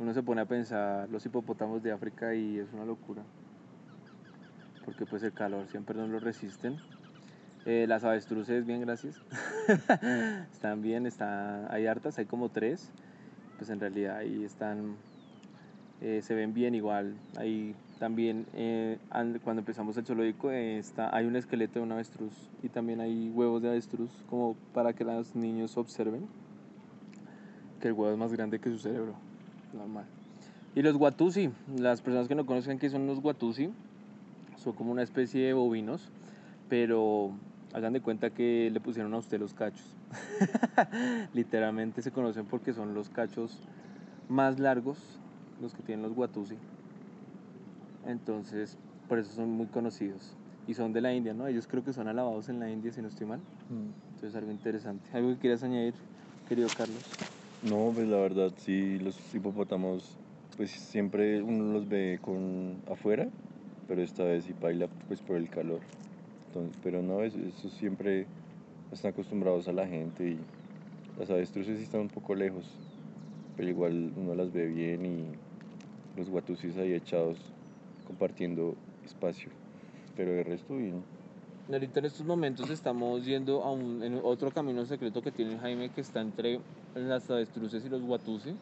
[0.00, 3.22] uno se pone a pensar los hipopótamos de África y es una locura.
[4.84, 6.76] Porque pues el calor siempre no lo resisten.
[7.66, 9.20] Eh, las avestruces, bien, gracias.
[10.52, 12.90] están bien, está, hay hartas, hay como tres.
[13.58, 14.96] Pues en realidad ahí están,
[16.00, 17.14] eh, se ven bien igual.
[17.36, 22.32] Ahí también, eh, an- cuando empezamos el zoológico, está, hay un esqueleto de un avestruz
[22.62, 26.26] y también hay huevos de avestruz, como para que los niños observen
[27.80, 29.14] que el huevo es más grande que su cerebro,
[29.72, 30.06] normal.
[30.74, 33.70] Y los guatusi, las personas que no conozcan qué son los guatusi,
[34.56, 36.08] son como una especie de bovinos,
[36.68, 37.32] pero
[37.72, 39.84] hagan de cuenta que le pusieron a usted los cachos.
[41.34, 43.60] Literalmente se conocen porque son los cachos
[44.28, 44.98] más largos,
[45.60, 46.56] los que tienen los guatusi.
[48.06, 50.34] Entonces, por eso son muy conocidos.
[50.66, 51.46] Y son de la India, ¿no?
[51.46, 53.40] Ellos creo que son alabados en la India, si no estoy mal.
[54.14, 55.08] Entonces, algo interesante.
[55.14, 55.94] ¿Algo que quieras añadir,
[56.46, 57.02] querido Carlos?
[57.62, 60.16] No, pues la verdad, sí, los hipopótamos,
[60.56, 63.28] pues siempre uno los ve con afuera,
[63.88, 65.80] pero esta vez sí baila pues por el calor.
[66.58, 68.26] Entonces, pero no, eso, eso siempre
[68.92, 70.38] están acostumbrados a la gente y
[71.18, 72.64] las avestruces sí están un poco lejos,
[73.56, 75.24] pero igual uno las ve bien y
[76.18, 77.38] los guatusis ahí echados
[78.06, 79.50] compartiendo espacio,
[80.16, 81.02] pero de resto bien.
[81.70, 85.90] Ahorita en estos momentos estamos yendo a un, en otro camino secreto que tiene Jaime
[85.90, 86.60] que está entre
[86.94, 88.54] las avestruces y los guatusi.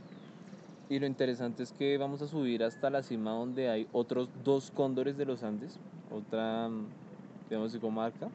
[0.88, 4.70] Y lo interesante es que vamos a subir hasta la cima donde hay otros dos
[4.70, 5.78] cóndores de los Andes,
[6.10, 6.70] otra,
[7.48, 8.28] digamos, así, comarca.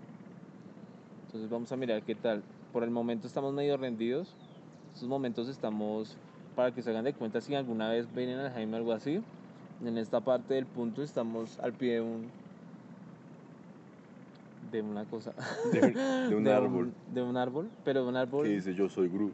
[1.25, 2.43] Entonces vamos a mirar qué tal.
[2.73, 4.35] Por el momento estamos medio rendidos.
[4.87, 6.17] En estos momentos estamos,
[6.55, 9.21] para que se hagan de cuenta si alguna vez vienen al Jaime o algo así.
[9.83, 12.29] En esta parte del punto estamos al pie de un,
[14.71, 15.33] de una cosa.
[15.71, 15.79] De,
[16.29, 18.43] de un árbol de un árbol, pero de un árbol.
[18.43, 19.33] que dice yo soy Groot.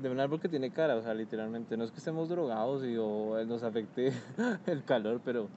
[0.00, 1.76] De un árbol que tiene cara, o sea, literalmente.
[1.76, 4.12] No es que estemos drogados y o nos afecte
[4.66, 5.48] el calor, pero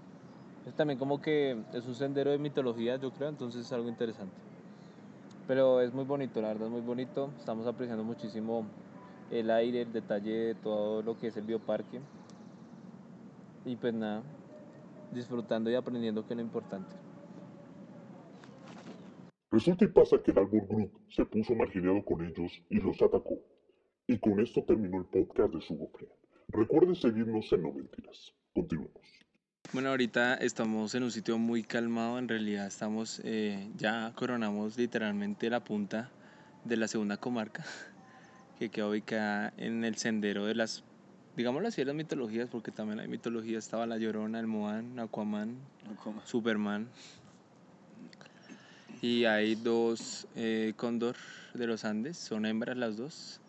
[0.66, 4.36] es también como que es un sendero de mitología, yo creo, entonces es algo interesante.
[5.48, 7.32] Pero es muy bonito, la verdad es muy bonito.
[7.40, 8.66] Estamos apreciando muchísimo
[9.32, 12.00] el aire, el detalle de todo lo que es el bioparque.
[13.66, 14.22] Y pues nada,
[15.12, 16.96] disfrutando y aprendiendo que es lo importante.
[19.52, 23.38] Resulta y pasa que el árbol Groot se puso marginado con ellos y los atacó.
[24.08, 26.10] Y con esto terminó el podcast de Subofren.
[26.48, 28.34] Recuerden seguirnos en No Mentiras.
[28.54, 29.21] Continuemos.
[29.74, 35.50] Bueno, ahorita estamos en un sitio muy calmado, en realidad estamos, eh, ya coronamos literalmente
[35.50, 36.10] la punta
[36.66, 37.64] de la segunda comarca,
[38.60, 40.84] que queda ubicada en el sendero de las,
[41.38, 45.56] digámoslo así, de las mitologías, porque también hay mitología, estaba la Llorona, el Moan, Aquaman,
[46.26, 46.90] Superman,
[49.02, 51.16] y hay dos eh, cóndor
[51.54, 53.40] de los Andes, son hembras las dos,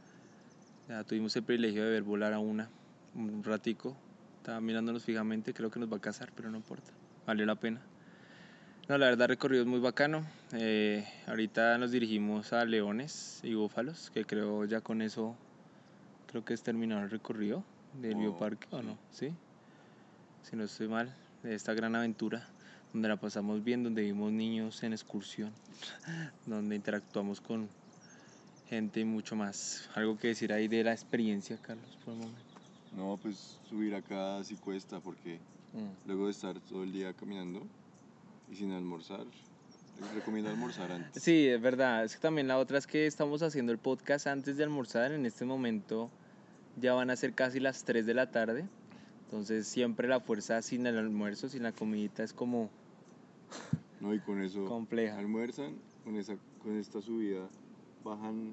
[0.88, 2.70] ya tuvimos el privilegio de ver volar a una
[3.14, 3.96] un ratico,
[4.42, 6.90] estaba mirándonos fijamente, creo que nos va a casar, pero no importa,
[7.24, 7.80] valió la pena.
[8.88, 10.26] No, la verdad, el recorrido es muy bacano.
[10.52, 15.36] Eh, ahorita nos dirigimos a leones y búfalos, que creo ya con eso
[16.26, 17.62] creo que es terminado el recorrido
[18.00, 18.98] del Oh, bioparque, ¿o no?
[19.12, 19.32] ¿Sí?
[20.42, 21.14] Si no estoy mal,
[21.44, 22.44] de esta gran aventura
[22.92, 25.52] donde la pasamos bien, donde vimos niños en excursión,
[26.46, 27.68] donde interactuamos con
[28.68, 29.88] gente y mucho más.
[29.94, 32.51] Algo que decir ahí de la experiencia, Carlos, por el momento.
[32.96, 35.38] No, pues subir acá sí cuesta porque
[35.72, 36.06] Mm.
[36.06, 37.62] luego de estar todo el día caminando
[38.50, 39.24] y sin almorzar,
[40.00, 41.22] les recomiendo almorzar antes.
[41.22, 42.04] Sí, es verdad.
[42.04, 45.12] Es que también la otra es que estamos haciendo el podcast antes de almorzar.
[45.12, 46.10] En este momento
[46.76, 48.66] ya van a ser casi las 3 de la tarde.
[49.24, 52.68] Entonces siempre la fuerza sin el almuerzo, sin la comidita es como
[54.00, 55.18] No, y con eso compleja.
[55.18, 55.74] almuerzan,
[56.04, 57.48] con, esa, con esta subida
[58.04, 58.52] bajan,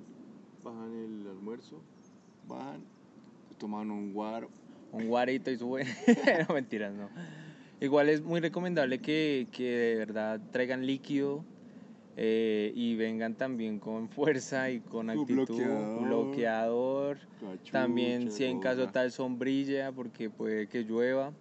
[0.64, 1.82] bajan el almuerzo,
[2.48, 2.82] bajan,
[3.60, 4.49] toman un guaro.
[4.91, 5.86] Un guarito y sube.
[6.47, 7.10] no, mentiras, no.
[7.80, 11.43] Igual es muy recomendable que, que de verdad traigan líquido
[12.18, 15.45] eh, y vengan también con fuerza y con Tu actitud.
[15.45, 16.07] bloqueador.
[16.07, 17.18] bloqueador.
[17.72, 21.32] También cachucha, si en caso tal sombrilla porque puede que llueva.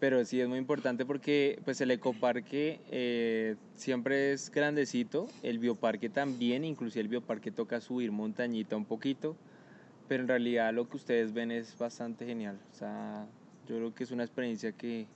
[0.00, 6.08] Pero sí es muy importante porque pues el ecoparque eh, siempre es grandecito, el bioparque
[6.08, 9.36] también, inclusive el bioparque toca subir montañita un poquito,
[10.08, 12.60] pero en realidad lo que ustedes ven es bastante genial.
[12.72, 13.26] O sea,
[13.66, 15.06] yo creo que es una experiencia que,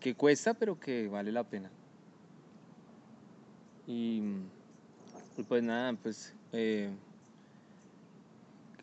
[0.00, 1.70] que cuesta, pero que vale la pena.
[3.86, 4.22] Y,
[5.36, 6.90] y pues nada, pues eh,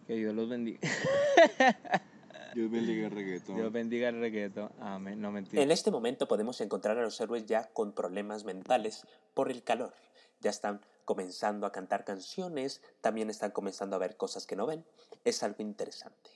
[0.07, 0.79] que Dios los bendiga.
[2.53, 3.55] Dios bendiga el reggaetón.
[3.55, 4.71] Dios bendiga el reggaetón.
[4.79, 5.19] Amén.
[5.19, 5.63] No mentira.
[5.63, 9.93] En este momento podemos encontrar a los héroes ya con problemas mentales por el calor.
[10.39, 14.85] Ya están comenzando a cantar canciones, también están comenzando a ver cosas que no ven.
[15.23, 16.29] Es algo interesante.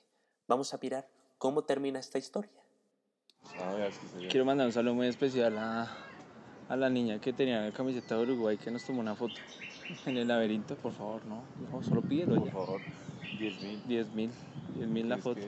[0.47, 1.07] Vamos a mirar
[1.38, 2.51] cómo termina esta historia.
[3.59, 3.89] Ah.
[4.30, 5.95] Quiero mandar un saludo muy especial a,
[6.70, 9.36] a la niña que tenía la camiseta de Uruguay que nos tomó una foto
[10.05, 10.76] en el laberinto.
[10.76, 11.43] Por favor, no.
[11.72, 12.51] No, solo pídelo Por ya.
[12.51, 12.82] favor,
[13.39, 13.88] 10 mil.
[13.88, 14.32] 10 mil.
[14.76, 15.41] 10 mil la foto.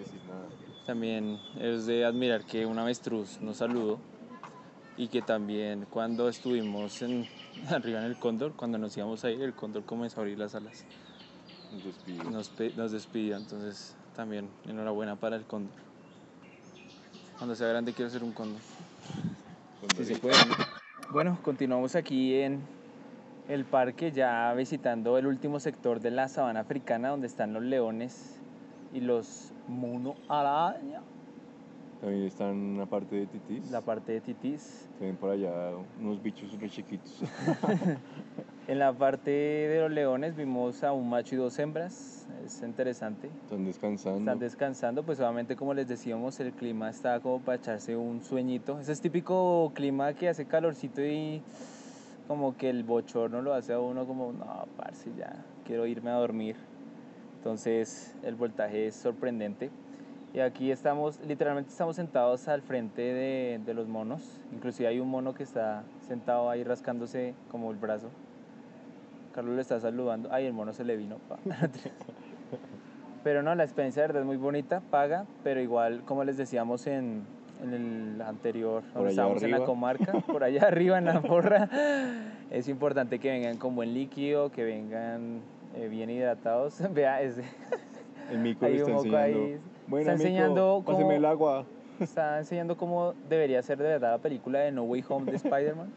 [0.86, 3.99] También es de admirar que un avestruz nos saludó
[4.97, 7.28] y que también cuando estuvimos en,
[7.70, 10.55] arriba en el cóndor, cuando nos íbamos a ir, el cóndor comenzó a abrir las
[10.55, 10.86] alas.
[11.72, 12.24] Nos despido.
[12.26, 15.74] Nos, nos despidió, entonces también enhorabuena para el cóndor.
[17.38, 18.62] Cuando sea grande quiero ser un cóndor.
[19.95, 20.36] Si se puede.
[20.45, 20.55] ¿no?
[21.12, 22.62] Bueno, continuamos aquí en
[23.47, 28.36] el parque, ya visitando el último sector de la sabana africana, donde están los leones
[28.93, 31.01] y los mono araña,
[32.01, 33.69] También están una parte de titis.
[33.71, 34.87] la parte de titis.
[34.97, 37.21] Se ven por allá unos bichos súper chiquitos.
[38.69, 43.27] En la parte de los leones vimos a un macho y dos hembras, es interesante.
[43.41, 44.19] Están descansando.
[44.19, 48.79] Están descansando, pues obviamente como les decíamos, el clima está como para echarse un sueñito.
[48.79, 51.41] Ese es típico clima que hace calorcito y
[52.27, 56.17] como que el bochorno lo hace a uno como, no, parce, ya quiero irme a
[56.17, 56.55] dormir.
[57.37, 59.71] Entonces el voltaje es sorprendente.
[60.34, 64.39] Y aquí estamos, literalmente estamos sentados al frente de, de los monos.
[64.53, 68.09] Inclusive hay un mono que está sentado ahí rascándose como el brazo.
[69.34, 70.30] Carlos le está saludando.
[70.32, 71.17] Ay, el mono se le vino.
[73.23, 76.88] Pero no, la experiencia de verdad es muy bonita, paga, pero igual, como les decíamos
[76.88, 77.23] en,
[77.61, 81.69] en el anterior, donde estábamos en la comarca, por allá arriba en la porra,
[82.49, 85.41] es importante que vengan con buen líquido, que vengan
[85.75, 86.82] eh, bien hidratados.
[86.93, 87.43] Vea, ese,
[88.32, 89.59] El un está moco ahí.
[89.89, 91.65] Bueno, está mico, enseñando cómo- el agua.
[91.99, 95.91] está enseñando cómo debería ser de verdad la película de No Way Home de Spider-Man.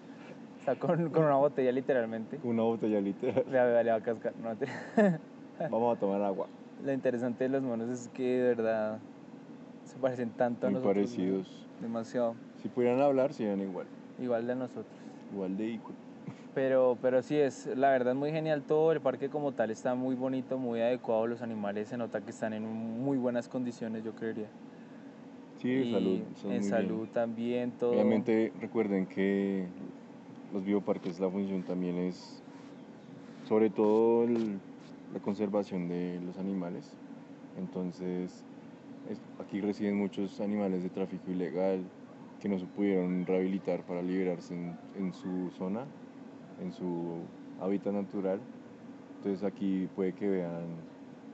[0.58, 2.38] Está con, con una botella literalmente.
[2.42, 3.44] Una botella literal.
[3.48, 4.32] Le va a cascar.
[4.38, 4.66] No, te-
[5.70, 6.48] Vamos a tomar agua.
[6.82, 9.00] Lo interesante de los monos es que de verdad
[9.84, 10.96] se parecen tanto a Muy nosotros.
[10.96, 11.02] ¿no?
[11.02, 11.68] parecidos.
[11.80, 12.36] Demasiado.
[12.62, 13.86] Si pudieran hablar, serían igual.
[14.18, 14.86] Igual de nosotros.
[15.30, 15.96] Igual de equal.
[16.54, 18.92] Pero, pero sí, es la verdad es muy genial todo.
[18.92, 21.26] El parque como tal está muy bonito, muy adecuado.
[21.26, 24.50] Los animales se nota que están en muy buenas condiciones, yo creería.
[25.58, 26.20] Sí, Y salud.
[26.50, 27.12] En salud bien.
[27.12, 27.92] también, todo.
[27.92, 29.70] Obviamente recuerden que
[30.50, 32.42] los bioparques, la función también es
[33.44, 34.60] sobre todo el-
[35.10, 36.96] la conservación de los animales.
[37.54, 38.44] Entonces,
[39.04, 41.90] es- aquí residen muchos animales de tráfico ilegal
[42.40, 45.88] que no se pudieron rehabilitar para liberarse en, en su zona,
[46.62, 47.26] en su
[47.60, 48.40] hábitat natural.
[49.16, 50.68] Entonces aquí puede que vean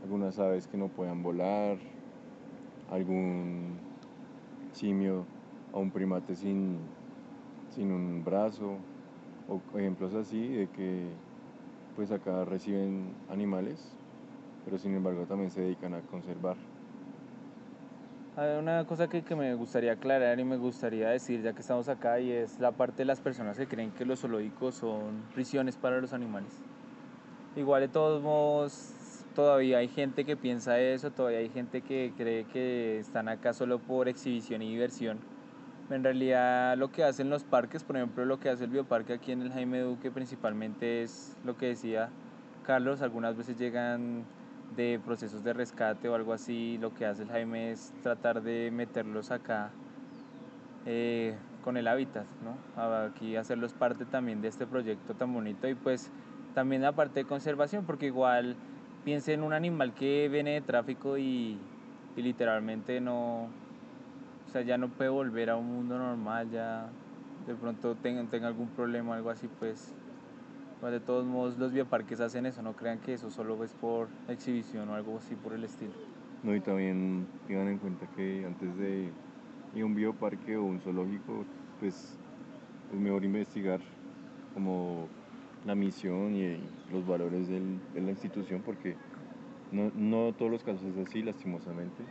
[0.03, 1.79] algunas aves que no puedan volar,
[2.91, 3.79] algún
[4.73, 5.27] simio
[5.73, 6.79] o un primate sin,
[7.71, 8.79] sin un brazo,
[9.49, 11.13] o ejemplos así de que
[11.97, 13.81] pues acá reciben animales,
[14.65, 16.68] pero sin embargo también se dedican a conservar.
[18.39, 22.21] Una cosa que, que me gustaría aclarar y me gustaría decir, ya que estamos acá,
[22.21, 26.01] y es la parte de las personas que creen que los zoológicos son prisiones para
[26.01, 26.53] los animales.
[27.57, 32.45] Igual de todos modos, todavía hay gente que piensa eso, todavía hay gente que cree
[32.45, 35.19] que están acá solo por exhibición y diversión.
[35.91, 39.33] En realidad lo que hacen los parques, por ejemplo lo que hace el bioparque aquí
[39.33, 42.11] en el Jaime Duque principalmente es lo que decía
[42.65, 44.23] Carlos, algunas veces llegan
[44.69, 48.71] de procesos de rescate o algo así, lo que hace el Jaime es tratar de
[48.73, 49.81] meterlos acá
[50.85, 52.63] eh, con el hábitat, ¿no?
[52.75, 56.13] Aquí hacerlos parte también de este proyecto tan bonito y pues
[56.53, 58.59] también la parte de conservación, porque igual
[59.03, 61.71] piense en un animal que viene de tráfico y,
[62.15, 63.45] y literalmente no,
[64.47, 66.99] o sea, ya no puede volver a un mundo normal, ya
[67.39, 69.97] de pronto tenga, tenga algún problema algo así, pues
[70.87, 74.89] de todos modos los bioparques hacen eso, no crean que eso solo es por exhibición
[74.89, 75.93] o algo así por el estilo.
[76.45, 79.13] No, y también tengan en cuenta que antes de
[79.75, 81.45] ir a un bioparque o un zoológico,
[81.81, 81.95] pues
[82.93, 83.81] es mejor investigar
[84.55, 85.09] como
[85.65, 88.95] la misión y los valores de la institución porque
[89.73, 92.05] no, no todos los casos es así, lastimosamente.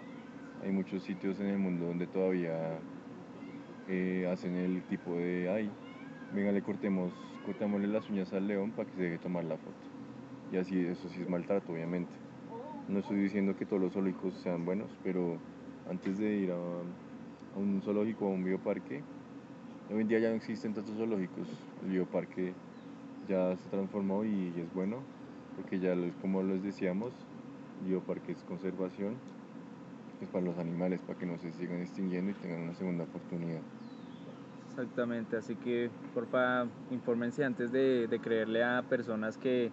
[0.61, 2.79] Hay muchos sitios en el mundo donde todavía
[3.87, 5.71] eh, hacen el tipo de, ay,
[6.33, 7.13] venga, le cortemos,
[7.45, 9.87] cortémosle las uñas al león para que se deje tomar la foto.
[10.51, 12.11] Y así, eso sí es maltrato, obviamente.
[12.87, 15.37] No estoy diciendo que todos los zoológicos sean buenos, pero
[15.89, 19.03] antes de ir a, a un zoológico o a un bioparque,
[19.89, 21.47] hoy en día ya no existen tantos zoológicos.
[21.83, 22.53] El bioparque
[23.27, 25.03] ya se transformó y es bueno,
[25.55, 27.11] porque ya como les decíamos,
[27.81, 29.15] el bioparque es conservación,
[30.21, 33.61] es para los animales, para que no se sigan extinguiendo y tengan una segunda oportunidad.
[34.77, 39.71] Exactamente, así que porfa, infórmense antes de, de creerle a personas que,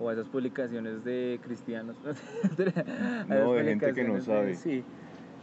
[0.00, 1.96] o a esas publicaciones de cristianos.
[3.28, 4.54] No, de gente que no de- sabe.
[4.54, 4.82] sí,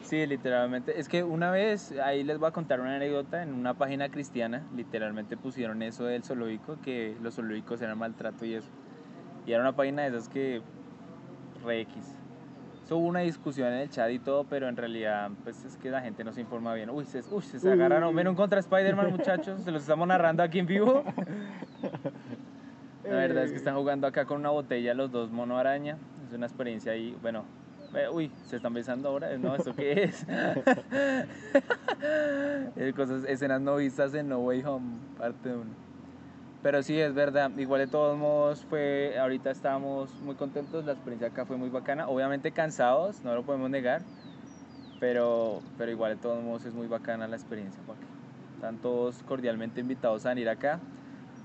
[0.02, 1.00] sí, literalmente.
[1.00, 4.68] Es que una vez, ahí les voy a contar una anécdota, en una página cristiana,
[4.76, 8.72] literalmente pusieron eso del zoológico, que los zoológicos eran maltrato y eso.
[9.46, 10.64] Y era una página de esas que,
[11.64, 12.16] re X.
[12.90, 16.02] Hubo una discusión en el chat y todo, pero en realidad, pues es que la
[16.02, 16.90] gente no se informa bien.
[16.90, 18.16] Uy, se, uy, se, se agarraron.
[18.16, 19.62] Ven un contra Spider-Man, muchachos.
[19.64, 21.04] Se los estamos narrando aquí en vivo.
[23.04, 25.98] La verdad es que están jugando acá con una botella los dos mono araña.
[26.28, 27.46] Es una experiencia ahí, bueno.
[28.12, 29.38] Uy, se están besando ahora.
[29.38, 30.26] No, ¿eso qué es?
[32.96, 35.85] Cosas, escenas no vistas en No Way Home, parte 1.
[36.66, 37.52] Pero sí, es verdad.
[37.60, 42.08] Igual de todos modos fue, ahorita estábamos muy contentos, la experiencia acá fue muy bacana.
[42.08, 44.02] Obviamente cansados, no lo podemos negar,
[45.00, 47.80] pero, pero igual de todos modos es muy bacana la experiencia.
[47.86, 48.08] Joaquín.
[48.56, 50.80] Están todos cordialmente invitados a venir acá.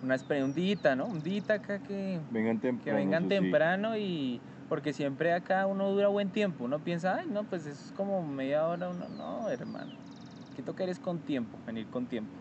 [0.03, 1.05] Una experiencia, un día, ¿no?
[1.05, 2.83] Un día acá que, Vengan temprano.
[2.83, 3.41] que vengan eso sí.
[3.43, 4.41] temprano y
[4.71, 6.65] porque siempre acá uno dura buen tiempo.
[6.65, 8.89] Uno piensa, ay, no, pues es como media hora.
[8.89, 9.93] Uno, no, hermano.
[10.51, 12.33] Aquí toca es con tiempo, venir con tiempo.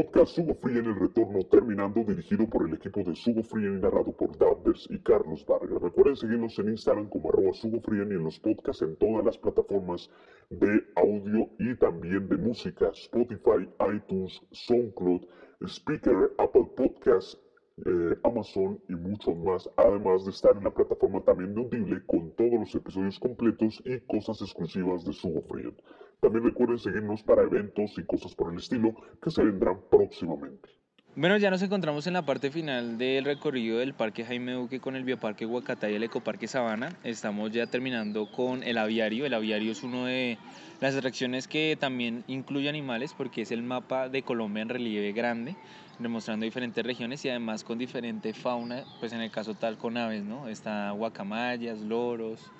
[0.00, 3.80] Podcast Sugo Free en el retorno terminando, dirigido por el equipo de Sugo Free y
[3.80, 5.82] narrado por Davders y Carlos Vargas.
[5.82, 9.36] Recuerden seguirnos en Instagram como arroba Sugo Free y en los podcasts en todas las
[9.36, 10.08] plataformas
[10.48, 15.26] de audio y también de música, Spotify, iTunes, SoundCloud,
[15.66, 17.38] Speaker, Apple Podcasts,
[17.84, 22.30] eh, Amazon y mucho más, además de estar en la plataforma también de Audible con
[22.36, 25.74] todos los episodios completos y cosas exclusivas de Sugo Free.
[26.20, 30.68] También recuerden seguirnos para eventos y cosas por el estilo que se vendrán próximamente.
[31.16, 34.94] Bueno, ya nos encontramos en la parte final del recorrido del Parque Jaime Duque con
[34.94, 36.90] el Bioparque Huacatay y el Ecoparque Sabana.
[37.02, 39.26] Estamos ya terminando con el aviario.
[39.26, 40.38] El aviario es una de
[40.80, 45.56] las atracciones que también incluye animales porque es el mapa de Colombia en relieve grande,
[45.98, 50.22] demostrando diferentes regiones y además con diferente fauna, pues en el caso tal con aves,
[50.22, 50.48] ¿no?
[50.48, 52.52] Está guacamayas, loros,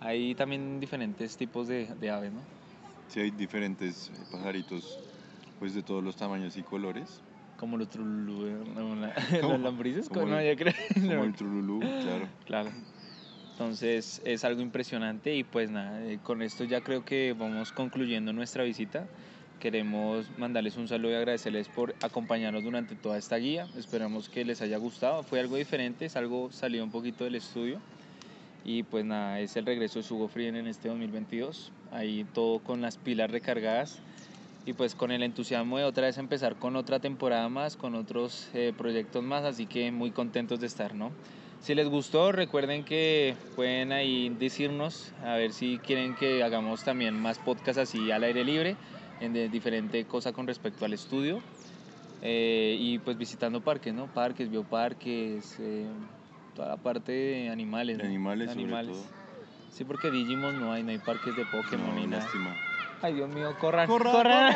[0.00, 2.40] hay también diferentes tipos de, de aves, ¿no?
[3.08, 4.98] Sí, hay diferentes pajaritos,
[5.58, 7.20] pues de todos los tamaños y colores.
[7.56, 9.52] Como los trululú, no, la- ¿Cómo?
[9.54, 10.74] los lombrices, Como no, el- yo creo.
[10.94, 11.24] Como no.
[11.24, 12.28] el trululú, claro.
[12.44, 12.70] Claro.
[13.52, 18.32] Entonces es algo impresionante y pues nada, eh, con esto ya creo que vamos concluyendo
[18.34, 19.06] nuestra visita.
[19.60, 23.66] Queremos mandarles un saludo y agradecerles por acompañarnos durante toda esta guía.
[23.78, 25.22] Esperamos que les haya gustado.
[25.22, 27.80] Fue algo diferente, es algo salido un poquito del estudio.
[28.66, 31.72] Y pues nada, es el regreso de Sugo Frien en este 2022.
[31.92, 33.98] Ahí todo con las pilas recargadas
[34.66, 38.48] y pues con el entusiasmo de otra vez empezar con otra temporada más, con otros
[38.52, 41.12] eh, proyectos más, así que muy contentos de estar, ¿no?
[41.62, 47.20] Si les gustó, recuerden que pueden ahí decirnos a ver si quieren que hagamos también
[47.20, 48.76] más podcasts así al aire libre,
[49.20, 51.40] en de diferente cosa con respecto al estudio.
[52.22, 54.06] Eh, y pues visitando parques, ¿no?
[54.06, 55.86] Parques, bioparques, eh,
[56.54, 57.98] toda la parte de animales.
[57.98, 58.10] De ¿no?
[58.10, 59.25] animales, sobre todo.
[59.76, 62.22] Sí, porque Digimon no hay, no hay parques de Pokémon No, ni nada.
[62.22, 62.56] lástima.
[63.02, 64.54] Ay, Dios mío, corran, Corran, corran,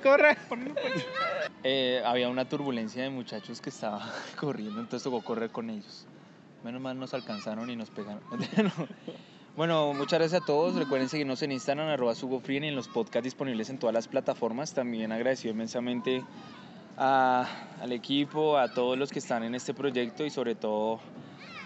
[0.48, 0.74] corran.
[1.68, 4.00] Eh, había una turbulencia de muchachos que estaba
[4.40, 6.06] corriendo, entonces tocó correr con ellos.
[6.64, 8.20] Menos mal nos alcanzaron y nos pegaron.
[8.30, 8.70] No.
[9.56, 10.74] Bueno, muchas gracias a todos.
[10.76, 14.72] Recuerden seguirnos en Instagram, arroba SugoFree y en los podcasts disponibles en todas las plataformas.
[14.74, 16.22] También agradecido inmensamente
[16.96, 17.46] a-
[17.80, 21.00] al equipo, a todos los que están en este proyecto y sobre todo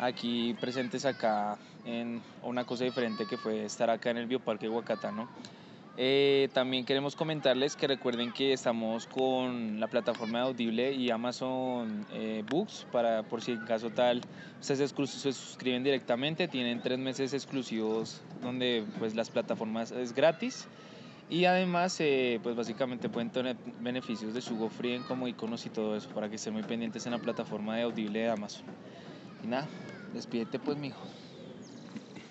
[0.01, 5.13] aquí presentes acá en una cosa diferente que fue estar acá en el Bioparque Huacatá,
[5.13, 5.29] ¿no?
[5.97, 12.07] Eh, también queremos comentarles que recuerden que estamos con la plataforma de Audible y Amazon
[12.13, 14.23] eh, Books para por si en caso tal
[14.61, 20.69] ustedes se suscriben directamente, tienen tres meses exclusivos donde pues las plataformas es gratis
[21.29, 25.97] y además eh, pues básicamente pueden tener beneficios de Sugo Free como iconos y todo
[25.97, 28.65] eso para que estén muy pendientes en la plataforma de Audible de Amazon.
[29.45, 29.69] Y nada,
[30.15, 31.01] despídete pues mijo.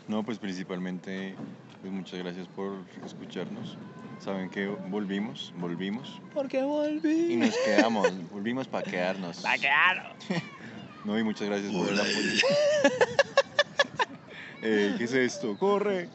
[0.10, 1.36] No, pues principalmente,
[1.82, 3.78] pues muchas gracias por escucharnos.
[4.20, 7.36] Saben que volvimos, volvimos Porque y volví.
[7.38, 9.38] nos quedamos, volvimos para quedarnos.
[9.38, 10.16] Para quedar.
[11.06, 12.14] No, y muchas gracias por el apoyo.
[14.62, 15.58] Eh, ¿Qué es esto?
[15.58, 16.10] ¡Corre!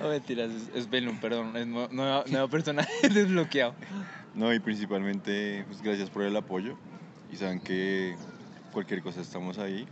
[0.00, 3.76] No mentiras, es, es Velum, perdón, es nuevo, nuevo, nuevo personaje desbloqueado.
[4.34, 6.76] No, y principalmente, pues gracias por el apoyo.
[7.32, 8.16] Y saben que
[8.72, 9.86] cualquier cosa estamos ahí.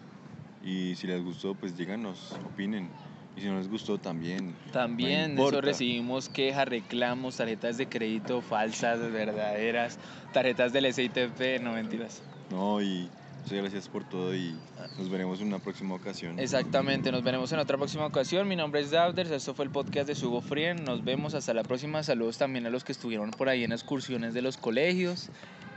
[0.65, 2.91] Y si les gustó, pues díganos, opinen.
[3.37, 4.55] Y si no les gustó, también.
[4.73, 9.99] También No eso recibimos quejas, reclamos, tarjetas de crédito falsas, verdaderas,
[10.33, 12.23] tarjetas del SITP, no mentiras.
[12.51, 13.09] No, y
[13.43, 14.55] muchas gracias por todo y
[14.99, 16.39] nos veremos en una próxima ocasión.
[16.39, 18.47] Exactamente, nos veremos en otra próxima ocasión.
[18.47, 20.85] Mi nombre es Davders, esto fue el podcast de Sugo Frien.
[20.85, 22.03] Nos vemos hasta la próxima.
[22.03, 25.31] Saludos también a los que estuvieron por ahí en excursiones de los colegios.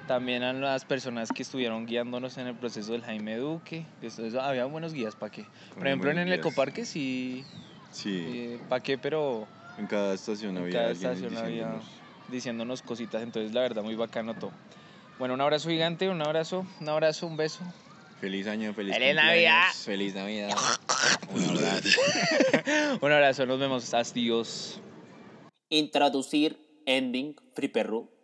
[0.08, 3.86] También a las personas que estuvieron guiándonos en el proceso del Jaime Duque.
[4.02, 5.46] Eso, eso, había buenos guías, ¿para qué?
[5.70, 6.40] Por Muy ejemplo, en el guías.
[6.40, 7.44] Ecoparque sí,
[7.92, 8.98] Sí, ¿para qué?
[8.98, 9.48] Pero
[9.78, 11.86] en cada estación en había cada alguien estación había diciéndonos.
[12.28, 13.24] diciéndonos cositas.
[13.24, 14.52] Entonces, la verdad, muy bacano todo.
[15.18, 17.62] Bueno, un abrazo gigante, un abrazo, un abrazo, un beso.
[18.20, 19.68] Feliz año, feliz, ¡Feliz Navidad!
[19.74, 20.50] Feliz Navidad.
[21.34, 22.00] Un abrazo.
[23.02, 23.94] Un abrazo, nos vemos.
[23.94, 24.80] Adiós.
[25.70, 28.10] Introducir ending Free Perru.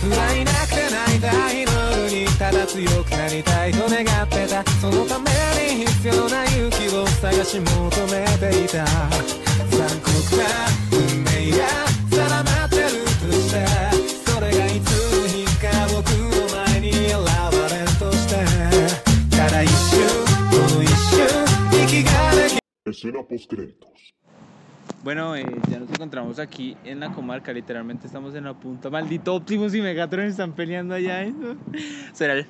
[0.00, 5.30] 不甲斐なくて泣いた日の夜にただ強くなりたいと願ってたそのため
[5.76, 7.66] に必要な勇気を探し求
[8.06, 8.86] めていた。
[9.70, 10.44] 残酷な
[10.90, 11.68] 運命が
[12.10, 13.56] 定まってるとして
[14.24, 16.96] それがいつの日か僕の前に現
[17.70, 18.34] れるとして。
[19.36, 20.00] ただ一瞬
[20.50, 21.28] この一瞬
[21.84, 23.74] 息ができる
[25.02, 28.90] Bueno, eh, ya nos encontramos aquí en la comarca, literalmente estamos en la punta.
[28.90, 31.24] Maldito Optimus y Megatron están peleando allá.
[31.24, 31.34] ¿eh?
[32.12, 32.46] Será el...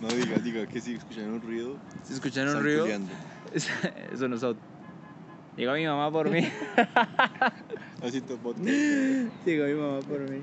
[0.00, 2.84] No diga, diga que si escuchan un ruido, ¿Se escuchan un ruido?
[2.84, 3.12] peleando.
[4.12, 4.60] Eso no auto.
[5.56, 6.40] Llegó mi mamá por mí.
[8.02, 8.66] Así te podcast.
[9.46, 10.42] Llegó mi mamá por mí.